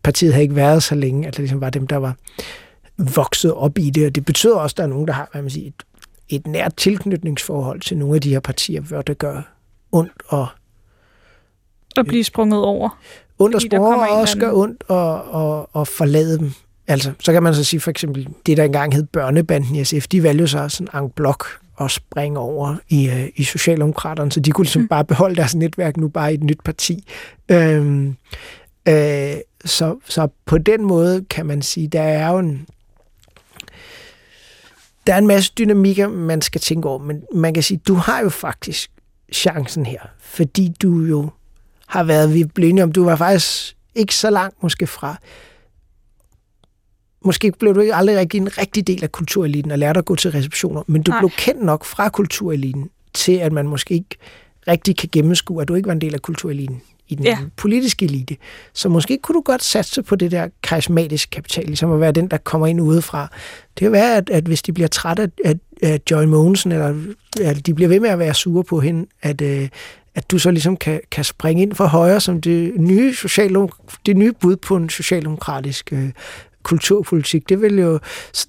partiet 0.02 0.32
havde 0.32 0.42
ikke 0.42 0.56
været 0.56 0.82
så 0.82 0.94
længe, 0.94 1.26
at 1.28 1.32
det 1.32 1.40
ligesom 1.40 1.60
var 1.60 1.70
dem, 1.70 1.86
der 1.86 1.96
var 1.96 2.16
vokset 3.14 3.54
op 3.54 3.78
i 3.78 3.90
det, 3.90 4.06
og 4.06 4.14
det 4.14 4.24
betyder 4.24 4.56
også, 4.56 4.74
at 4.74 4.76
der 4.76 4.82
er 4.82 4.88
nogen, 4.88 5.06
der 5.06 5.12
har 5.12 5.28
hvad 5.32 5.42
man 5.42 5.50
siger, 5.50 5.68
et, 5.68 5.82
et 6.28 6.46
nært 6.46 6.76
tilknytningsforhold 6.76 7.80
til 7.80 7.96
nogle 7.98 8.14
af 8.14 8.20
de 8.20 8.30
her 8.30 8.40
partier, 8.40 8.80
hvor 8.80 9.02
det 9.02 9.18
gør 9.18 9.42
ondt 9.92 10.22
og 10.28 10.46
At 11.96 12.06
blive 12.06 12.24
sprunget 12.24 12.60
over. 12.60 12.98
Ondt 13.38 13.54
og 13.54 13.62
sprunget 13.62 13.94
over 13.94 14.06
også 14.06 14.38
gør 14.38 14.52
ondt 14.52 14.84
og, 14.88 15.24
og, 15.24 15.70
og 15.72 15.88
forlade 15.88 16.38
dem. 16.38 16.52
Altså, 16.90 17.12
så 17.20 17.32
kan 17.32 17.42
man 17.42 17.54
så 17.54 17.64
sige 17.64 17.80
for 17.80 17.90
eksempel, 17.90 18.28
det 18.46 18.56
der 18.56 18.64
engang 18.64 18.94
hed 18.94 19.02
børnebanden 19.02 19.76
i 19.76 19.84
SF, 19.84 20.06
de 20.06 20.22
valgte 20.22 20.48
så 20.48 20.68
sådan 20.68 21.02
en 21.04 21.10
blok 21.10 21.46
at 21.80 21.90
springe 21.90 22.38
over 22.38 22.76
i, 22.88 23.08
uh, 23.08 23.28
i 23.36 23.44
Socialdemokraterne, 23.44 24.32
så 24.32 24.40
de 24.40 24.50
kunne 24.50 24.64
ligesom 24.64 24.82
mm. 24.82 24.88
bare 24.88 25.04
beholde 25.04 25.36
deres 25.36 25.54
netværk 25.54 25.96
nu 25.96 26.08
bare 26.08 26.32
i 26.32 26.34
et 26.34 26.42
nyt 26.42 26.58
parti. 26.64 27.04
Øhm, 27.48 28.16
øh, 28.88 29.36
så, 29.64 29.96
så 30.04 30.28
på 30.46 30.58
den 30.58 30.84
måde 30.84 31.24
kan 31.30 31.46
man 31.46 31.62
sige, 31.62 31.88
der 31.88 32.02
er 32.02 32.28
jo 32.28 32.38
en, 32.38 32.66
der 35.06 35.14
er 35.14 35.18
en 35.18 35.26
masse 35.26 35.52
dynamikker, 35.58 36.08
man 36.08 36.42
skal 36.42 36.60
tænke 36.60 36.88
over, 36.88 36.98
men 36.98 37.22
man 37.34 37.54
kan 37.54 37.62
sige, 37.62 37.80
du 37.88 37.94
har 37.94 38.20
jo 38.20 38.28
faktisk 38.28 38.90
chancen 39.32 39.86
her, 39.86 40.00
fordi 40.20 40.72
du 40.82 41.04
jo 41.04 41.30
har 41.86 42.02
været, 42.02 42.34
vi 42.34 42.44
blev 42.44 42.68
enige 42.68 42.84
om, 42.84 42.92
du 42.92 43.04
var 43.04 43.16
faktisk 43.16 43.76
ikke 43.94 44.14
så 44.14 44.30
langt 44.30 44.62
måske 44.62 44.86
fra, 44.86 45.16
måske 47.24 47.52
blev 47.58 47.74
du 47.74 47.80
ikke 47.80 47.94
aldrig 47.94 48.16
rigtig 48.16 48.38
en 48.38 48.58
rigtig 48.58 48.86
del 48.86 49.04
af 49.04 49.12
kultureliten 49.12 49.70
og 49.70 49.78
lærte 49.78 49.98
at 49.98 50.04
gå 50.04 50.16
til 50.16 50.30
receptioner, 50.30 50.82
men 50.86 51.02
du 51.02 51.10
Nej. 51.10 51.20
blev 51.20 51.30
kendt 51.30 51.62
nok 51.62 51.84
fra 51.84 52.08
kultureliten 52.08 52.90
til, 53.14 53.32
at 53.32 53.52
man 53.52 53.68
måske 53.68 53.94
ikke 53.94 54.16
rigtig 54.68 54.96
kan 54.96 55.08
gennemskue, 55.12 55.62
at 55.62 55.68
du 55.68 55.74
ikke 55.74 55.86
var 55.86 55.92
en 55.92 56.00
del 56.00 56.14
af 56.14 56.22
kultureliten 56.22 56.82
i 57.08 57.14
den 57.14 57.24
ja. 57.24 57.38
politiske 57.56 58.04
elite. 58.04 58.36
Så 58.72 58.88
måske 58.88 59.18
kunne 59.22 59.34
du 59.34 59.42
godt 59.44 59.64
satse 59.64 60.02
på 60.02 60.16
det 60.16 60.30
der 60.30 60.48
karismatiske 60.62 61.30
kapital, 61.30 61.64
ligesom 61.64 61.92
at 61.92 62.00
være 62.00 62.12
den, 62.12 62.28
der 62.28 62.36
kommer 62.36 62.66
ind 62.66 62.80
udefra. 62.80 63.28
Det 63.74 63.80
kan 63.80 63.92
være, 63.92 64.16
at, 64.16 64.30
at 64.30 64.44
hvis 64.44 64.62
de 64.62 64.72
bliver 64.72 64.88
trætte 64.88 65.22
af, 65.22 65.28
af, 65.44 65.54
af 65.82 66.00
Joy 66.10 66.24
Mogensen, 66.24 66.72
eller 66.72 66.94
at 67.40 67.66
de 67.66 67.74
bliver 67.74 67.88
ved 67.88 68.00
med 68.00 68.10
at 68.10 68.18
være 68.18 68.34
sure 68.34 68.64
på 68.64 68.80
hende, 68.80 69.06
at, 69.22 69.40
øh, 69.40 69.68
at 70.14 70.30
du 70.30 70.38
så 70.38 70.50
ligesom 70.50 70.76
kan, 70.76 71.00
kan 71.10 71.24
springe 71.24 71.62
ind 71.62 71.74
for 71.74 71.86
højre 71.86 72.20
som 72.20 72.40
det 72.40 72.80
nye, 72.80 73.14
det 74.06 74.16
nye 74.16 74.32
bud 74.32 74.56
på 74.56 74.76
en 74.76 74.88
socialdemokratisk 74.88 75.92
øh, 75.92 76.10
kulturpolitik. 76.62 77.48
Det 77.48 77.62
vil 77.62 77.78
jo... 77.78 77.98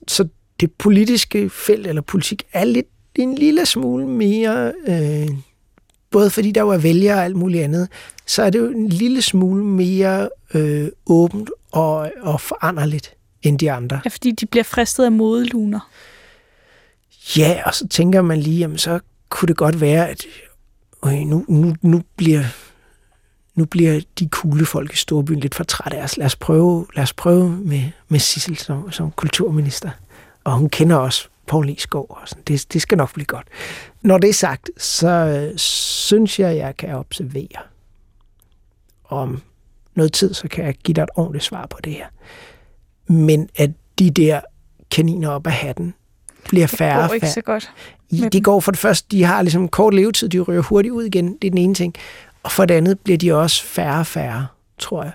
Så 0.07 0.27
det 0.59 0.71
politiske 0.71 1.49
felt 1.49 1.87
eller 1.87 2.01
politik 2.01 2.43
er 2.53 2.63
lidt 2.63 2.87
en 3.15 3.35
lille 3.35 3.65
smule 3.65 4.07
mere... 4.07 4.73
Øh, 4.87 5.29
både 6.11 6.29
fordi 6.29 6.51
der 6.51 6.61
var 6.61 6.77
vælgere 6.77 7.15
og 7.15 7.23
alt 7.23 7.35
muligt 7.35 7.63
andet, 7.63 7.87
så 8.25 8.43
er 8.43 8.49
det 8.49 8.59
jo 8.59 8.67
en 8.67 8.89
lille 8.89 9.21
smule 9.21 9.63
mere 9.63 10.29
øh, 10.53 10.87
åbent 11.05 11.49
og, 11.71 12.11
og 12.21 12.41
foranderligt 12.41 13.13
end 13.41 13.59
de 13.59 13.71
andre. 13.71 14.01
Ja, 14.05 14.09
fordi 14.09 14.31
de 14.31 14.45
bliver 14.45 14.63
fristet 14.63 15.05
af 15.05 15.11
modeluner. 15.11 15.89
Ja, 17.37 17.61
og 17.65 17.75
så 17.75 17.87
tænker 17.87 18.21
man 18.21 18.39
lige, 18.39 18.59
jamen 18.59 18.77
så 18.77 18.99
kunne 19.29 19.47
det 19.47 19.57
godt 19.57 19.81
være, 19.81 20.09
at 20.09 20.25
øh, 21.05 21.13
nu, 21.13 21.45
nu, 21.47 21.75
nu 21.81 22.01
bliver 22.15 22.43
nu 23.55 23.65
bliver 23.65 24.01
de 24.19 24.29
kugle 24.29 24.65
folk 24.65 24.93
i 24.93 24.97
Storbyen 24.97 25.39
lidt 25.39 25.55
for 25.55 25.63
trætte 25.63 25.97
af 25.97 26.03
os. 26.03 26.17
Lad 26.17 26.25
os 26.25 26.35
prøve, 26.35 26.87
lad 26.95 27.03
os 27.03 27.13
prøve 27.13 27.49
med, 27.49 27.83
med 28.07 28.19
Sissel 28.19 28.57
som, 28.57 28.91
som 28.91 29.11
kulturminister. 29.11 29.89
Og 30.43 30.53
hun 30.53 30.69
kender 30.69 30.95
også 30.95 31.27
Poul 31.47 31.79
Skov. 31.79 32.05
Og 32.09 32.21
sådan. 32.25 32.43
Det, 32.47 32.73
det 32.73 32.81
skal 32.81 32.97
nok 32.97 33.13
blive 33.13 33.25
godt. 33.25 33.47
Når 34.01 34.17
det 34.17 34.29
er 34.29 34.33
sagt, 34.33 34.69
så 34.77 35.07
øh, 35.07 35.57
synes 35.57 36.39
jeg, 36.39 36.57
jeg 36.57 36.77
kan 36.77 36.95
observere, 36.95 37.61
om 39.03 39.41
noget 39.95 40.13
tid, 40.13 40.33
så 40.33 40.47
kan 40.47 40.65
jeg 40.65 40.75
give 40.75 40.93
dig 40.93 41.01
et 41.01 41.09
ordentligt 41.15 41.43
svar 41.43 41.65
på 41.65 41.77
det 41.83 41.93
her. 41.93 42.07
Men 43.07 43.49
at 43.55 43.71
de 43.99 44.09
der 44.09 44.41
kaniner 44.91 45.29
op 45.29 45.47
af 45.47 45.53
hatten 45.53 45.93
bliver 46.49 46.67
færre 46.67 47.01
det 47.01 47.09
går 47.09 47.13
ikke 47.13 47.29
så 47.29 47.41
godt. 47.41 47.71
De 48.33 48.41
går 48.41 48.59
for 48.59 48.71
det 48.71 48.79
første, 48.79 49.07
de 49.11 49.23
har 49.23 49.41
ligesom 49.41 49.67
kort 49.67 49.93
levetid, 49.93 50.29
de 50.29 50.39
ryger 50.39 50.61
hurtigt 50.61 50.91
ud 50.91 51.03
igen, 51.03 51.37
det 51.41 51.47
er 51.47 51.51
den 51.51 51.57
ene 51.57 51.73
ting. 51.73 51.95
Og 52.43 52.51
for 52.51 52.65
det 52.65 52.73
andet 52.73 52.99
bliver 52.99 53.17
de 53.17 53.33
også 53.33 53.63
færre 53.63 53.99
og 53.99 54.05
færre, 54.05 54.47
tror 54.79 55.03
jeg. 55.03 55.11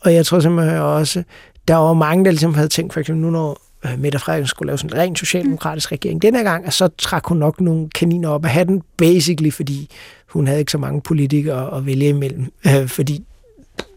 Og 0.00 0.14
jeg 0.14 0.26
tror 0.26 0.40
simpelthen 0.40 0.78
også, 0.78 1.22
der 1.68 1.74
var 1.74 1.92
mange, 1.92 2.24
der 2.24 2.30
ligesom 2.30 2.54
havde 2.54 2.68
tænkt, 2.68 2.92
for 2.92 3.00
eksempel 3.00 3.22
nu 3.22 3.30
når 3.30 3.60
øh, 3.84 3.98
Mette 3.98 4.18
Frederiksen 4.18 4.48
skulle 4.48 4.66
lave 4.66 4.78
sådan 4.78 4.96
en 4.96 5.02
ren 5.02 5.16
socialdemokratisk 5.16 5.92
regering 5.92 6.22
denne 6.22 6.42
gang, 6.42 6.66
og 6.66 6.72
så 6.72 6.88
trak 6.98 7.26
hun 7.26 7.36
nok 7.36 7.60
nogle 7.60 7.88
kaniner 7.90 8.28
op 8.28 8.44
af 8.44 8.50
hatten, 8.50 8.82
basically 8.96 9.50
fordi 9.50 9.90
hun 10.28 10.46
havde 10.46 10.60
ikke 10.60 10.72
så 10.72 10.78
mange 10.78 11.00
politikere 11.00 11.76
at 11.76 11.86
vælge 11.86 12.08
imellem, 12.08 12.52
øh, 12.66 12.88
fordi 12.88 13.24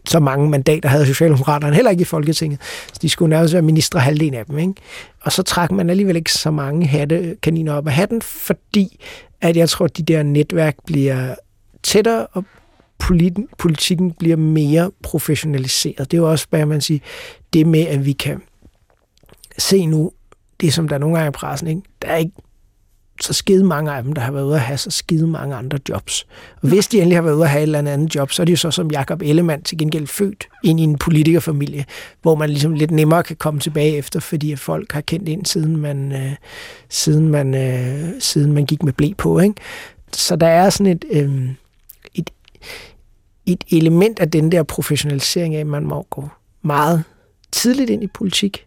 så 0.08 0.20
mange 0.20 0.50
mandater 0.50 0.88
havde 0.88 1.06
Socialdemokraterne 1.06 1.74
heller 1.74 1.90
ikke 1.90 2.00
i 2.00 2.04
Folketinget. 2.04 2.60
Så 2.62 2.98
de 3.02 3.08
skulle 3.08 3.30
nærmest 3.30 3.54
være 3.54 3.62
ministre 3.62 4.00
halvdelen 4.00 4.34
af 4.34 4.46
dem. 4.46 4.58
Ikke? 4.58 4.74
Og 5.20 5.32
så 5.32 5.42
trak 5.42 5.70
man 5.70 5.90
alligevel 5.90 6.16
ikke 6.16 6.32
så 6.32 6.50
mange 6.50 6.86
hatte, 6.86 7.36
kaniner 7.42 7.72
op 7.72 7.86
af 7.86 7.92
hatten, 7.92 8.22
fordi 8.22 9.00
at 9.40 9.56
jeg 9.56 9.68
tror, 9.68 9.84
at 9.84 9.96
de 9.96 10.02
der 10.02 10.22
netværk 10.22 10.76
bliver 10.86 11.34
tættere, 11.82 12.26
og 12.26 12.44
politikken 13.58 14.12
bliver 14.12 14.36
mere 14.36 14.90
professionaliseret. 15.02 16.10
Det 16.10 16.16
er 16.16 16.22
jo 16.22 16.30
også, 16.30 16.46
hvad 16.50 16.66
man 16.66 16.80
siger, 16.80 17.00
det 17.52 17.66
med, 17.66 17.86
at 17.86 18.06
vi 18.06 18.12
kan 18.12 18.42
se 19.58 19.86
nu, 19.86 20.12
det 20.60 20.74
som 20.74 20.88
der 20.88 20.98
nogle 20.98 21.16
gange 21.16 21.28
i 21.28 21.32
pressen, 21.32 21.68
ikke? 21.68 21.82
der 22.02 22.08
er 22.08 22.16
ikke 22.16 22.32
så 23.20 23.32
skide 23.32 23.64
mange 23.64 23.92
af 23.92 24.02
dem, 24.02 24.12
der 24.12 24.22
har 24.22 24.32
været 24.32 24.44
ude 24.44 24.54
at 24.54 24.60
have 24.60 24.78
så 24.78 24.90
skide 24.90 25.26
mange 25.26 25.56
andre 25.56 25.78
jobs. 25.88 26.26
Og 26.62 26.68
hvis 26.68 26.88
de 26.88 26.96
endelig 26.96 27.16
har 27.16 27.22
været 27.22 27.34
ude 27.34 27.44
at 27.44 27.50
have 27.50 27.62
et 27.62 27.62
eller 27.62 27.92
andet 27.92 28.14
job, 28.14 28.32
så 28.32 28.42
er 28.42 28.46
de 28.46 28.52
jo 28.52 28.56
så 28.56 28.70
som 28.70 28.90
Jakob 28.90 29.22
Ellemann 29.22 29.62
til 29.62 29.78
gengæld 29.78 30.06
født 30.06 30.48
ind 30.64 30.80
i 30.80 30.82
en 30.82 30.98
politikerfamilie, 30.98 31.84
hvor 32.22 32.34
man 32.34 32.50
ligesom 32.50 32.72
lidt 32.74 32.90
nemmere 32.90 33.22
kan 33.22 33.36
komme 33.36 33.60
tilbage 33.60 33.96
efter, 33.96 34.20
fordi 34.20 34.52
at 34.52 34.58
folk 34.58 34.92
har 34.92 35.00
kendt 35.00 35.28
ind, 35.28 35.46
siden 35.46 35.76
man, 35.76 36.12
øh, 36.12 36.32
siden 36.88 37.28
man, 37.28 37.54
øh, 37.54 38.10
siden 38.20 38.52
man 38.52 38.66
gik 38.66 38.82
med 38.82 38.92
blæ 38.92 39.10
på. 39.18 39.38
Ikke? 39.38 39.54
Så 40.12 40.36
der 40.36 40.46
er 40.46 40.70
sådan 40.70 40.92
et, 40.92 41.04
øh, 41.10 41.48
et, 42.14 42.30
et 43.52 43.64
element 43.70 44.20
af 44.20 44.30
den 44.30 44.52
der 44.52 44.62
professionalisering 44.62 45.54
af, 45.54 45.60
at 45.60 45.66
man 45.66 45.86
må 45.86 46.02
gå 46.10 46.28
meget 46.62 47.04
tidligt 47.52 47.90
ind 47.90 48.02
i 48.02 48.06
politik. 48.06 48.66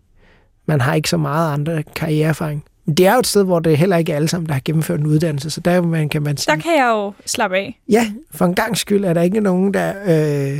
Man 0.65 0.81
har 0.81 0.93
ikke 0.93 1.09
så 1.09 1.17
meget 1.17 1.53
andre 1.53 1.83
karriereerfaring. 1.83 2.63
Men 2.85 2.95
det 2.95 3.07
er 3.07 3.13
jo 3.13 3.19
et 3.19 3.27
sted, 3.27 3.43
hvor 3.43 3.59
det 3.59 3.77
heller 3.77 3.97
ikke 3.97 4.11
er 4.11 4.15
alle 4.15 4.27
sammen, 4.27 4.47
der 4.47 4.53
har 4.53 4.61
gennemført 4.65 4.99
en 4.99 5.05
uddannelse, 5.05 5.49
så 5.49 5.61
der 5.61 5.81
man, 5.81 6.09
kan 6.09 6.21
man 6.23 6.37
sige... 6.37 6.55
Der 6.55 6.61
kan 6.61 6.77
jeg 6.77 6.89
jo 6.89 7.13
slappe 7.25 7.57
af. 7.57 7.79
Ja, 7.89 8.11
for 8.31 8.45
en 8.45 8.55
gang 8.55 8.77
skyld 8.77 9.05
er 9.05 9.13
der 9.13 9.21
ikke 9.21 9.39
nogen, 9.39 9.73
der, 9.73 9.93
øh, 10.03 10.59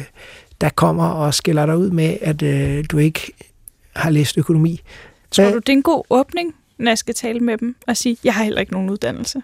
der 0.62 0.70
kommer 0.70 1.08
og 1.08 1.34
skiller 1.34 1.66
dig 1.66 1.78
ud 1.78 1.90
med, 1.90 2.18
at 2.22 2.42
øh, 2.42 2.86
du 2.92 2.98
ikke 2.98 3.34
har 3.96 4.10
læst 4.10 4.38
økonomi. 4.38 4.82
Tror 5.32 5.50
du, 5.50 5.58
det 5.58 5.70
er 5.70 5.74
en 5.74 5.84
god 5.84 6.04
åbning, 6.10 6.56
når 6.78 6.92
jeg 6.92 6.98
skal 6.98 7.16
tale 7.16 7.40
med 7.40 7.58
dem 7.58 7.76
og 7.88 7.98
sige, 7.98 8.18
jeg 8.24 8.34
har 8.34 8.44
heller 8.44 8.62
ikke 8.62 8.74
nogen 8.74 8.90
uddannelse? 8.90 9.42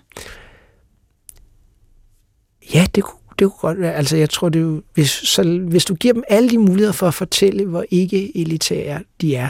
Ja, 2.73 2.85
det 2.95 3.03
kunne, 3.03 3.19
det 3.39 3.51
kunne 3.51 3.59
godt 3.59 3.79
være. 3.79 3.93
Altså, 3.93 4.17
jeg 4.17 4.29
tror, 4.29 4.49
det 4.49 4.61
er 4.61 4.81
hvis, 4.93 5.09
så, 5.09 5.59
hvis 5.69 5.85
du 5.85 5.95
giver 5.95 6.13
dem 6.13 6.23
alle 6.27 6.49
de 6.49 6.57
muligheder 6.57 6.91
for 6.91 7.07
at 7.07 7.13
fortælle, 7.13 7.65
hvor 7.65 7.85
ikke 7.89 8.37
elitære 8.37 9.03
de 9.21 9.35
er, 9.35 9.49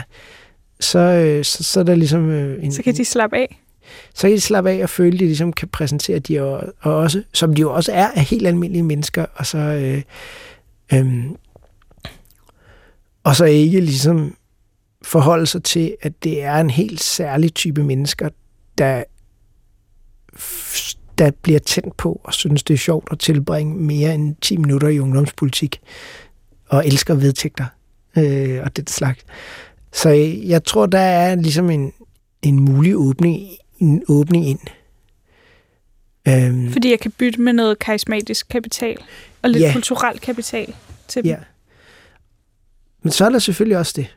så, 0.80 0.98
øh, 0.98 1.44
så, 1.44 1.64
så 1.64 1.80
er 1.80 1.84
der 1.84 1.94
ligesom... 1.94 2.30
Øh, 2.30 2.64
en, 2.64 2.72
så 2.72 2.82
kan 2.82 2.94
de 2.94 3.04
slappe 3.04 3.36
af? 3.36 3.60
Så 4.14 4.22
kan 4.22 4.36
de 4.36 4.40
slappe 4.40 4.70
af 4.70 4.82
og 4.82 4.90
føle, 4.90 5.14
at 5.14 5.20
de 5.20 5.24
ligesom 5.24 5.52
kan 5.52 5.68
præsentere 5.68 6.18
de 6.18 6.42
og, 6.42 6.72
og 6.80 6.96
også, 6.96 7.22
som 7.32 7.54
de 7.54 7.60
jo 7.60 7.74
også 7.74 7.92
er, 7.92 8.08
af 8.08 8.24
helt 8.24 8.46
almindelige 8.46 8.82
mennesker, 8.82 9.26
og 9.34 9.46
så, 9.46 9.58
øh, 9.58 10.02
øh, 10.94 11.24
og 13.24 13.36
så 13.36 13.44
ikke 13.44 13.80
ligesom 13.80 14.36
forholde 15.02 15.46
sig 15.46 15.62
til, 15.62 15.96
at 16.02 16.24
det 16.24 16.42
er 16.42 16.54
en 16.54 16.70
helt 16.70 17.00
særlig 17.02 17.54
type 17.54 17.84
mennesker, 17.84 18.28
der, 18.78 19.04
der 21.18 21.30
bliver 21.30 21.58
tændt 21.58 21.96
på 21.96 22.20
og 22.24 22.34
synes, 22.34 22.62
det 22.62 22.74
er 22.74 22.78
sjovt 22.78 23.08
at 23.10 23.18
tilbringe 23.18 23.74
mere 23.74 24.14
end 24.14 24.36
10 24.40 24.56
minutter 24.56 24.88
i 24.88 24.98
ungdomspolitik 24.98 25.80
og 26.68 26.86
elsker 26.86 27.14
vedtægter 27.14 27.66
øh, 28.16 28.60
og 28.62 28.76
det 28.76 28.90
slags. 28.90 29.24
Så 29.92 30.08
jeg 30.44 30.64
tror, 30.64 30.86
der 30.86 30.98
er 30.98 31.34
ligesom 31.34 31.70
en, 31.70 31.92
en 32.42 32.60
mulig 32.60 32.96
åbning, 32.96 33.48
en 33.78 34.02
åbning 34.08 34.48
ind. 34.48 34.60
Øhm, 36.28 36.72
Fordi 36.72 36.90
jeg 36.90 37.00
kan 37.00 37.10
bytte 37.10 37.40
med 37.40 37.52
noget 37.52 37.78
karismatisk 37.78 38.48
kapital 38.48 38.96
og 39.42 39.50
lidt 39.50 39.62
ja. 39.62 39.72
kulturel 39.72 40.18
kapital 40.18 40.74
til 41.08 41.22
dem. 41.22 41.30
Ja. 41.30 41.38
Men 43.02 43.12
så 43.12 43.24
er 43.24 43.30
der 43.30 43.38
selvfølgelig 43.38 43.78
også 43.78 43.92
det, 43.96 44.16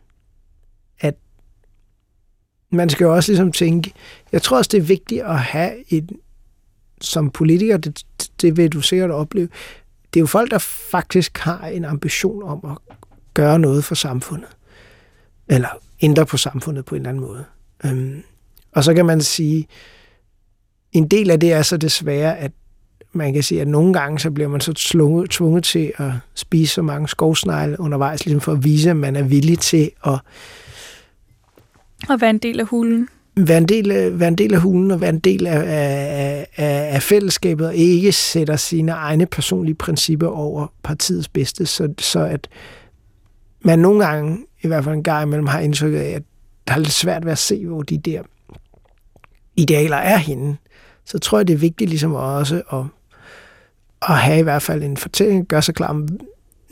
at 0.99 1.15
man 2.71 2.89
skal 2.89 3.05
jo 3.05 3.15
også 3.15 3.31
ligesom 3.31 3.51
tænke, 3.51 3.93
jeg 4.31 4.41
tror 4.41 4.57
også, 4.57 4.69
det 4.71 4.77
er 4.77 4.81
vigtigt 4.81 5.21
at 5.21 5.39
have 5.39 5.93
et, 5.93 6.11
som 7.01 7.29
politiker, 7.29 7.77
det, 7.77 8.03
det 8.41 8.57
vil 8.57 8.69
du 8.69 8.81
sikkert 8.81 9.11
opleve, 9.11 9.49
det 10.13 10.19
er 10.19 10.21
jo 10.21 10.27
folk, 10.27 10.51
der 10.51 10.57
faktisk 10.91 11.37
har 11.37 11.67
en 11.67 11.85
ambition 11.85 12.43
om 12.43 12.65
at 12.71 12.95
gøre 13.33 13.59
noget 13.59 13.83
for 13.83 13.95
samfundet 13.95 14.49
eller 15.47 15.69
ændre 16.01 16.25
på 16.25 16.37
samfundet 16.37 16.85
på 16.85 16.95
en 16.95 17.01
eller 17.01 17.09
anden 17.09 17.23
måde. 17.23 17.45
Øhm, 17.85 18.23
og 18.71 18.83
så 18.83 18.93
kan 18.93 19.05
man 19.05 19.21
sige, 19.21 19.67
en 20.91 21.07
del 21.07 21.31
af 21.31 21.39
det 21.39 21.53
er 21.53 21.61
så 21.61 21.77
desværre, 21.77 22.37
at 22.37 22.51
man 23.13 23.33
kan 23.33 23.43
sige, 23.43 23.61
at 23.61 23.67
nogle 23.67 23.93
gange 23.93 24.19
så 24.19 24.31
bliver 24.31 24.49
man 24.49 24.61
så 24.61 24.73
tvunget, 24.73 25.29
tvunget 25.29 25.63
til 25.63 25.93
at 25.97 26.11
spise 26.35 26.73
så 26.73 26.81
mange 26.81 27.07
skovsnegle 27.07 27.79
undervejs, 27.79 28.25
ligesom 28.25 28.41
for 28.41 28.51
at 28.51 28.63
vise, 28.63 28.89
at 28.89 28.95
man 28.95 29.15
er 29.15 29.23
villig 29.23 29.59
til 29.59 29.91
at... 30.05 30.19
At 32.09 32.21
være 32.21 32.29
en 32.29 32.37
del 32.37 32.59
af 32.59 32.65
hulen 32.65 33.09
være 33.35 33.57
en 33.57 33.65
del 33.65 33.91
af, 33.91 34.19
være 34.19 34.27
en 34.27 34.35
del 34.35 34.53
af 34.53 34.61
hulen 34.61 34.91
og 34.91 35.01
være 35.01 35.09
en 35.09 35.19
del 35.19 35.47
af, 35.47 35.59
af, 35.59 36.47
af, 36.57 36.95
af 36.95 37.01
fællesskabet 37.01 37.67
og 37.67 37.75
ikke 37.75 38.11
sætter 38.11 38.55
sine 38.55 38.91
egne 38.91 39.25
personlige 39.25 39.75
principper 39.75 40.27
over 40.27 40.67
partiets 40.83 41.27
bedste, 41.27 41.65
så, 41.65 41.93
så 41.99 42.19
at 42.19 42.47
man 43.61 43.79
nogle 43.79 44.05
gange, 44.05 44.37
i 44.61 44.67
hvert 44.67 44.83
fald 44.83 44.95
en 44.95 45.03
gang 45.03 45.27
imellem, 45.27 45.47
har 45.47 45.59
indtryk 45.59 45.93
af, 45.93 46.13
at 46.15 46.23
der 46.67 46.73
er 46.73 46.77
lidt 46.77 46.91
svært 46.91 47.25
ved 47.25 47.31
at 47.31 47.37
se, 47.37 47.65
hvor 47.65 47.81
de 47.81 47.97
der 47.97 48.21
idealer 49.55 49.97
er 49.97 50.17
henne. 50.17 50.57
Så 51.05 51.19
tror 51.19 51.39
jeg, 51.39 51.47
det 51.47 51.53
er 51.53 51.57
vigtigt 51.57 51.89
ligesom 51.89 52.13
også 52.13 52.61
at, 52.73 52.83
at 54.09 54.17
have 54.17 54.39
i 54.39 54.43
hvert 54.43 54.61
fald 54.61 54.83
en 54.83 54.97
fortælling, 54.97 55.47
gør 55.47 55.61
sig 55.61 55.75
klar 55.75 56.07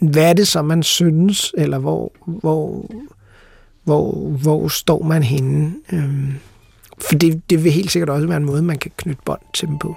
hvad 0.02 0.30
er 0.30 0.34
det 0.34 0.48
så, 0.48 0.62
man 0.62 0.84
synes, 0.84 1.54
eller 1.58 1.78
hvor, 1.78 2.12
hvor, 2.26 2.90
hvor, 3.84 4.30
hvor 4.42 4.68
står 4.68 5.04
man 5.04 5.24
henne? 5.24 5.74
Øhm, 5.94 6.34
for 7.02 7.16
det, 7.16 7.50
det 7.50 7.64
vil 7.64 7.72
helt 7.72 7.92
sikkert 7.92 8.10
også 8.10 8.28
være 8.28 8.38
en 8.38 8.46
måde, 8.46 8.62
man 8.62 8.78
kan 8.78 8.92
knytte 8.98 9.22
bånd 9.26 9.42
til 9.54 9.68
dem 9.68 9.80
på. 9.80 9.96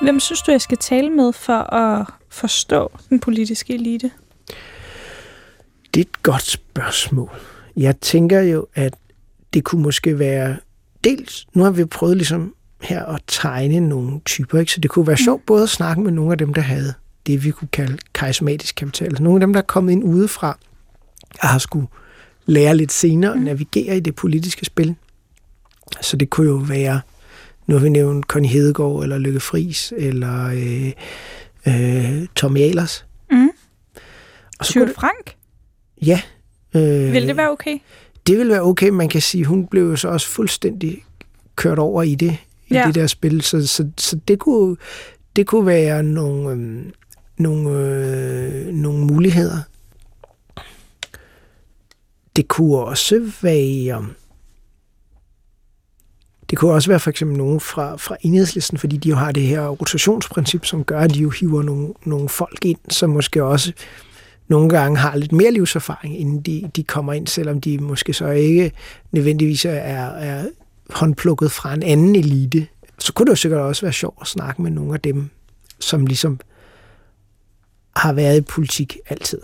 Hvem 0.00 0.20
synes 0.20 0.42
du, 0.42 0.50
jeg 0.50 0.60
skal 0.60 0.78
tale 0.78 1.10
med 1.10 1.32
for 1.32 1.74
at 1.74 2.06
forstå 2.28 2.98
den 3.10 3.20
politiske 3.20 3.74
elite? 3.74 4.10
Det 5.94 6.00
er 6.00 6.04
et 6.04 6.22
godt 6.22 6.42
spørgsmål. 6.42 7.30
Jeg 7.76 7.96
tænker 8.00 8.40
jo, 8.40 8.66
at 8.74 8.94
det 9.54 9.64
kunne 9.64 9.82
måske 9.82 10.18
være... 10.18 10.56
Dels, 11.04 11.46
nu 11.54 11.62
har 11.62 11.70
vi 11.70 11.84
prøvet 11.84 12.16
ligesom 12.16 12.54
her 12.82 13.04
at 13.04 13.22
tegne 13.26 13.80
nogle 13.80 14.20
typer, 14.24 14.58
ikke? 14.58 14.72
så 14.72 14.80
det 14.80 14.90
kunne 14.90 15.06
være 15.06 15.16
sjovt 15.16 15.40
mm. 15.40 15.46
både 15.46 15.62
at 15.62 15.68
snakke 15.68 16.02
med 16.02 16.12
nogle 16.12 16.32
af 16.32 16.38
dem, 16.38 16.54
der 16.54 16.62
havde 16.62 16.94
det, 17.26 17.44
vi 17.44 17.50
kunne 17.50 17.68
kalde 17.72 17.98
karismatisk 18.14 18.74
kapital. 18.74 19.08
Altså 19.08 19.22
nogle 19.22 19.36
af 19.36 19.40
dem, 19.40 19.52
der 19.52 19.60
er 19.60 19.64
kommet 19.64 19.92
ind 19.92 20.04
udefra 20.04 20.58
og 21.40 21.48
har 21.48 21.58
skulle 21.58 21.86
lære 22.46 22.76
lidt 22.76 22.92
senere 22.92 23.32
at 23.32 23.38
mm. 23.38 23.44
navigere 23.44 23.96
i 23.96 24.00
det 24.00 24.14
politiske 24.14 24.64
spil. 24.64 24.94
Så 26.00 26.16
det 26.16 26.30
kunne 26.30 26.48
jo 26.48 26.56
være, 26.56 27.00
nu 27.66 27.74
har 27.74 27.82
vi 27.82 27.88
nævnt 27.88 28.26
Connie 28.26 28.50
Hedegaard, 28.50 29.02
eller 29.02 29.18
Lykke 29.18 29.40
Friis, 29.40 29.92
eller 29.96 30.46
øh, 30.46 30.92
øh, 31.66 32.26
Tom 32.36 32.56
Jalers. 32.56 33.06
Mm. 33.30 33.48
Og 34.58 34.66
så 34.66 34.92
Frank? 34.96 35.34
Ja. 36.02 36.20
Øh, 36.74 37.12
vil 37.12 37.28
det 37.28 37.36
være 37.36 37.50
okay? 37.50 37.78
Det 38.26 38.38
vil 38.38 38.48
være 38.48 38.62
okay, 38.62 38.88
man 38.88 39.08
kan 39.08 39.22
sige, 39.22 39.44
hun 39.44 39.66
blev 39.66 39.90
jo 39.90 39.96
så 39.96 40.08
også 40.08 40.28
fuldstændig 40.28 41.04
kørt 41.56 41.78
over 41.78 42.02
i 42.02 42.14
det, 42.14 42.36
i 42.68 42.74
ja. 42.74 42.86
det 42.86 42.94
der 42.94 43.06
spil, 43.06 43.42
så, 43.42 43.66
så, 43.66 43.90
så 43.98 44.18
det, 44.28 44.38
kunne, 44.38 44.76
det 45.36 45.46
kunne 45.46 45.66
være 45.66 46.02
nogle, 46.02 46.50
øh, 46.50 46.92
nogle, 47.38 47.70
øh, 47.70 48.66
nogle 48.66 49.04
muligheder. 49.04 49.58
Det 52.36 52.48
kunne 52.48 52.78
også 52.78 53.32
være... 53.42 53.98
Um, 53.98 54.14
det 56.50 56.58
kunne 56.58 56.72
også 56.72 56.90
være 56.90 57.00
for 57.00 57.10
eksempel 57.10 57.38
nogen 57.38 57.60
fra, 57.60 57.96
fra 57.96 58.16
enhedslisten, 58.20 58.78
fordi 58.78 58.96
de 58.96 59.08
jo 59.08 59.16
har 59.16 59.32
det 59.32 59.42
her 59.42 59.68
rotationsprincip, 59.68 60.64
som 60.64 60.84
gør, 60.84 61.00
at 61.00 61.14
de 61.14 61.18
jo 61.18 61.30
hiver 61.30 61.62
nogle, 61.62 61.94
nogle 62.04 62.28
folk 62.28 62.64
ind, 62.64 62.78
som 62.88 63.10
måske 63.10 63.44
også 63.44 63.72
nogle 64.48 64.68
gange 64.68 64.98
har 64.98 65.16
lidt 65.16 65.32
mere 65.32 65.50
livserfaring, 65.50 66.20
inden 66.20 66.40
de, 66.40 66.70
de 66.76 66.84
kommer 66.84 67.12
ind, 67.12 67.26
selvom 67.26 67.60
de 67.60 67.78
måske 67.78 68.12
så 68.12 68.30
ikke 68.30 68.72
nødvendigvis 69.12 69.64
er, 69.64 69.70
er 69.70 70.48
håndplukket 70.90 71.52
fra 71.52 71.74
en 71.74 71.82
anden 71.82 72.16
elite. 72.16 72.66
Så 72.98 73.12
kunne 73.12 73.26
det 73.26 73.30
jo 73.30 73.36
sikkert 73.36 73.60
også 73.60 73.82
være 73.82 73.92
sjovt 73.92 74.18
at 74.20 74.26
snakke 74.26 74.62
med 74.62 74.70
nogle 74.70 74.94
af 74.94 75.00
dem, 75.00 75.30
som 75.80 76.06
ligesom 76.06 76.40
har 77.96 78.12
været 78.12 78.38
i 78.38 78.40
politik 78.40 78.96
altid. 79.08 79.38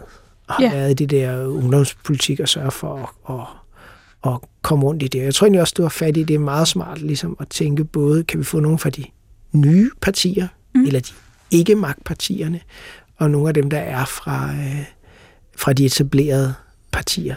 Og 0.49 0.55
har 0.55 0.63
ja. 0.63 0.71
været 0.71 0.91
i 0.91 0.95
det 0.95 1.11
der 1.11 1.47
ungdomspolitik 1.47 2.41
og 2.41 2.49
sørge 2.49 2.71
for 2.71 3.15
at, 3.29 3.35
at, 3.35 3.47
at 4.33 4.41
komme 4.63 4.85
rundt 4.85 5.03
i 5.03 5.09
det. 5.09 5.23
Jeg 5.23 5.35
tror 5.35 5.45
egentlig 5.47 5.61
også, 5.61 5.75
du 5.77 5.83
har 5.83 5.89
fat 5.89 6.17
i 6.17 6.23
det 6.23 6.35
er 6.35 6.39
meget 6.39 6.69
smart 6.69 7.01
ligesom 7.01 7.37
at 7.41 7.49
tænke 7.49 7.85
både, 7.85 8.25
kan 8.25 8.39
vi 8.39 8.45
få 8.45 8.61
nogle 8.61 8.79
fra 8.79 8.91
de 8.91 9.05
nye 9.53 9.91
partier, 10.01 10.49
mm. 10.75 10.85
eller 10.85 11.01
de 11.01 11.13
ikke-magtpartierne, 11.51 12.61
og 13.17 13.31
nogle 13.31 13.49
af 13.49 13.55
dem, 13.55 13.71
der 13.71 13.79
er 13.79 14.05
fra, 14.05 14.51
øh, 14.51 14.85
fra 15.57 15.73
de 15.73 15.85
etablerede 15.85 16.55
partier. 16.93 17.35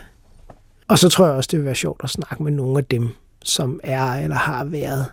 Og 0.87 0.99
så 0.99 1.09
tror 1.09 1.25
jeg 1.25 1.35
også, 1.35 1.47
det 1.51 1.59
vil 1.59 1.65
være 1.65 1.75
sjovt 1.75 2.03
at 2.03 2.09
snakke 2.09 2.43
med 2.43 2.51
nogle 2.51 2.77
af 2.77 2.85
dem, 2.85 3.09
som 3.43 3.79
er 3.83 4.13
eller 4.13 4.35
har 4.35 4.63
været 4.63 5.05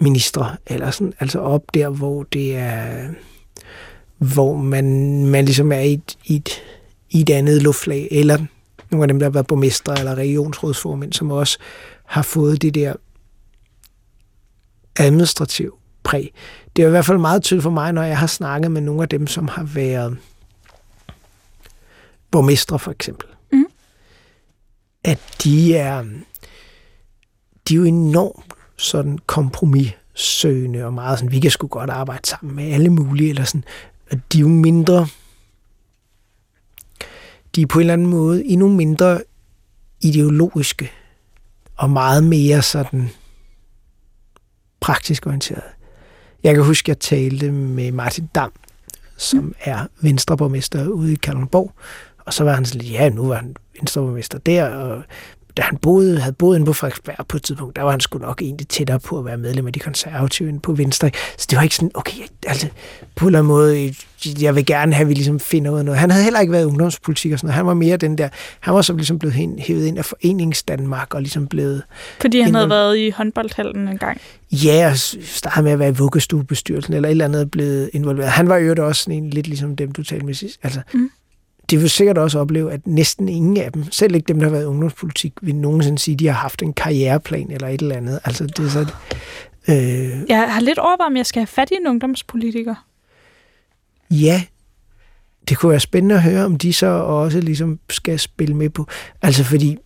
ministre, 0.00 0.56
eller 0.66 0.90
sådan, 0.90 1.12
altså 1.20 1.38
op 1.38 1.74
der, 1.74 1.88
hvor 1.88 2.22
det 2.22 2.56
er, 2.56 3.08
hvor 4.20 4.56
man, 4.56 5.26
man 5.26 5.44
ligesom 5.44 5.72
er 5.72 5.80
i 5.80 5.92
et, 5.92 6.18
i, 6.24 6.36
et, 6.36 6.62
i 7.10 7.20
et 7.20 7.30
andet 7.30 7.62
luftlag, 7.62 8.08
eller 8.10 8.38
nogle 8.90 9.04
af 9.04 9.08
dem, 9.08 9.18
der 9.18 9.26
har 9.26 9.30
været 9.30 9.46
borgmestre 9.46 9.98
eller 9.98 10.14
regionsrådsformænd, 10.14 11.12
som 11.12 11.30
også 11.30 11.58
har 12.04 12.22
fået 12.22 12.62
det 12.62 12.74
der 12.74 12.94
administrativ 14.98 15.74
præg. 16.02 16.32
Det 16.76 16.82
er 16.82 16.86
i 16.86 16.90
hvert 16.90 17.04
fald 17.04 17.18
meget 17.18 17.42
tydeligt 17.42 17.62
for 17.62 17.70
mig, 17.70 17.92
når 17.92 18.02
jeg 18.02 18.18
har 18.18 18.26
snakket 18.26 18.70
med 18.70 18.80
nogle 18.80 19.02
af 19.02 19.08
dem, 19.08 19.26
som 19.26 19.48
har 19.48 19.62
været 19.62 20.18
borgmestre 22.30 22.78
for 22.78 22.90
eksempel. 22.90 23.28
Mm. 23.52 23.66
At 25.04 25.18
de 25.44 25.76
er, 25.76 26.02
de 27.68 27.74
er 27.74 27.78
jo 27.78 27.84
enormt 27.84 28.54
sådan 28.76 29.18
kompromissøgende 29.26 30.84
og 30.84 30.94
meget 30.94 31.18
sådan, 31.18 31.32
vi 31.32 31.40
kan 31.40 31.50
sgu 31.50 31.66
godt 31.66 31.90
arbejde 31.90 32.28
sammen 32.28 32.56
med 32.56 32.72
alle 32.72 32.90
mulige, 32.90 33.30
eller 33.30 33.44
sådan, 33.44 33.64
at 34.10 34.18
de 34.32 34.38
er 34.38 34.40
jo 34.40 34.48
mindre, 34.48 35.06
de 37.54 37.62
er 37.62 37.66
på 37.66 37.78
en 37.78 37.80
eller 37.80 37.92
anden 37.92 38.06
måde 38.06 38.44
endnu 38.44 38.68
mindre 38.68 39.22
ideologiske 40.00 40.90
og 41.76 41.90
meget 41.90 42.24
mere 42.24 42.62
sådan 42.62 43.10
praktisk 44.80 45.26
orienteret. 45.26 45.62
Jeg 46.42 46.54
kan 46.54 46.64
huske, 46.64 46.84
at 46.84 46.88
jeg 46.88 46.98
talte 46.98 47.52
med 47.52 47.92
Martin 47.92 48.26
Dam, 48.26 48.52
som 49.16 49.44
mm. 49.44 49.54
er 49.60 49.86
venstreborgmester 50.00 50.88
ude 50.88 51.12
i 51.12 51.16
Kalundborg, 51.16 51.72
og 52.18 52.34
så 52.34 52.44
var 52.44 52.54
han 52.54 52.64
sådan 52.64 52.80
lidt, 52.80 52.92
ja, 52.92 53.08
nu 53.08 53.26
var 53.26 53.34
han 53.34 53.56
venstreborgmester 53.74 54.38
der, 54.38 54.68
og 54.68 55.02
da 55.56 55.62
han 55.62 55.76
boede, 55.76 56.20
havde 56.20 56.32
boet 56.32 56.56
inde 56.56 56.66
på 56.66 56.72
Frederiksberg 56.72 57.26
på 57.28 57.36
et 57.36 57.42
tidspunkt, 57.42 57.76
der 57.76 57.82
var 57.82 57.90
han 57.90 58.00
sgu 58.00 58.18
nok 58.18 58.42
egentlig 58.42 58.68
tættere 58.68 59.00
på 59.00 59.18
at 59.18 59.24
være 59.24 59.36
medlem 59.36 59.66
af 59.66 59.72
de 59.72 59.80
konservative 59.80 60.48
end 60.48 60.60
på 60.60 60.72
Venstre. 60.72 61.10
Så 61.38 61.46
det 61.50 61.56
var 61.56 61.62
ikke 61.62 61.74
sådan, 61.74 61.90
okay, 61.94 62.22
altså 62.46 62.66
på 63.16 63.24
en 63.24 63.28
eller 63.28 63.38
anden 63.38 63.48
måde, 63.48 63.94
jeg 64.40 64.54
vil 64.54 64.66
gerne 64.66 64.94
have, 64.94 65.04
at 65.04 65.08
vi 65.08 65.14
ligesom 65.14 65.40
finder 65.40 65.70
ud 65.70 65.78
af 65.78 65.84
noget. 65.84 66.00
Han 66.00 66.10
havde 66.10 66.24
heller 66.24 66.40
ikke 66.40 66.52
været 66.52 66.64
ungdomspolitik 66.64 67.32
og 67.32 67.38
sådan 67.38 67.46
noget. 67.46 67.54
Han 67.54 67.66
var 67.66 67.74
mere 67.74 67.96
den 67.96 68.18
der, 68.18 68.28
han 68.60 68.74
var 68.74 68.82
så 68.82 68.92
ligesom 68.92 69.18
blevet 69.18 69.34
hævet 69.58 69.86
ind 69.86 69.98
af 69.98 70.04
Foreningsdanmark 70.04 71.14
og 71.14 71.20
ligesom 71.20 71.46
blevet... 71.46 71.82
Fordi 72.20 72.40
han 72.40 72.54
havde 72.54 72.70
været 72.70 72.98
i 72.98 73.10
håndboldhallen 73.10 73.88
en 73.88 73.98
gang? 73.98 74.20
Ja, 74.52 74.90
og 74.90 74.98
startede 75.22 75.62
med 75.62 75.72
at 75.72 75.78
være 75.78 75.88
i 75.88 75.92
vuggestuebestyrelsen 75.92 76.94
eller 76.94 77.08
et 77.08 77.10
eller 77.10 77.24
andet 77.24 77.50
blevet 77.50 77.90
involveret. 77.92 78.30
Han 78.30 78.48
var 78.48 78.56
jo 78.56 78.86
også 78.86 79.02
sådan 79.02 79.22
en 79.24 79.30
lidt 79.30 79.46
ligesom 79.46 79.76
dem, 79.76 79.92
du 79.92 80.02
talte 80.02 80.26
med 80.26 80.34
sidst. 80.34 80.58
Altså, 80.62 80.80
mm 80.94 81.10
de 81.70 81.78
vil 81.78 81.90
sikkert 81.90 82.18
også 82.18 82.38
opleve, 82.38 82.72
at 82.72 82.86
næsten 82.86 83.28
ingen 83.28 83.56
af 83.56 83.72
dem, 83.72 83.90
selv 83.90 84.14
ikke 84.14 84.28
dem, 84.28 84.38
der 84.38 84.46
har 84.46 84.50
været 84.50 84.62
i 84.62 84.66
ungdomspolitik, 84.66 85.32
vil 85.42 85.54
nogensinde 85.54 85.98
sige, 85.98 86.12
at 86.12 86.18
de 86.18 86.26
har 86.26 86.34
haft 86.34 86.62
en 86.62 86.72
karriereplan 86.72 87.50
eller 87.50 87.68
et 87.68 87.82
eller 87.82 87.96
andet. 87.96 88.20
Altså, 88.24 88.46
det 88.46 88.58
er 88.58 88.68
så, 88.68 88.80
øh... 89.68 90.28
Jeg 90.28 90.52
har 90.52 90.60
lidt 90.60 90.78
overvejet, 90.78 91.10
om 91.10 91.16
jeg 91.16 91.26
skal 91.26 91.40
have 91.40 91.46
fat 91.46 91.70
i 91.70 91.74
en 91.74 91.86
ungdomspolitiker. 91.86 92.74
Ja, 94.10 94.42
det 95.48 95.58
kunne 95.58 95.70
være 95.70 95.80
spændende 95.80 96.14
at 96.14 96.22
høre, 96.22 96.44
om 96.44 96.56
de 96.56 96.72
så 96.72 96.86
også 96.86 97.40
ligesom 97.40 97.78
skal 97.90 98.18
spille 98.18 98.56
med 98.56 98.70
på. 98.70 98.86
Altså 99.22 99.44
fordi, 99.44 99.78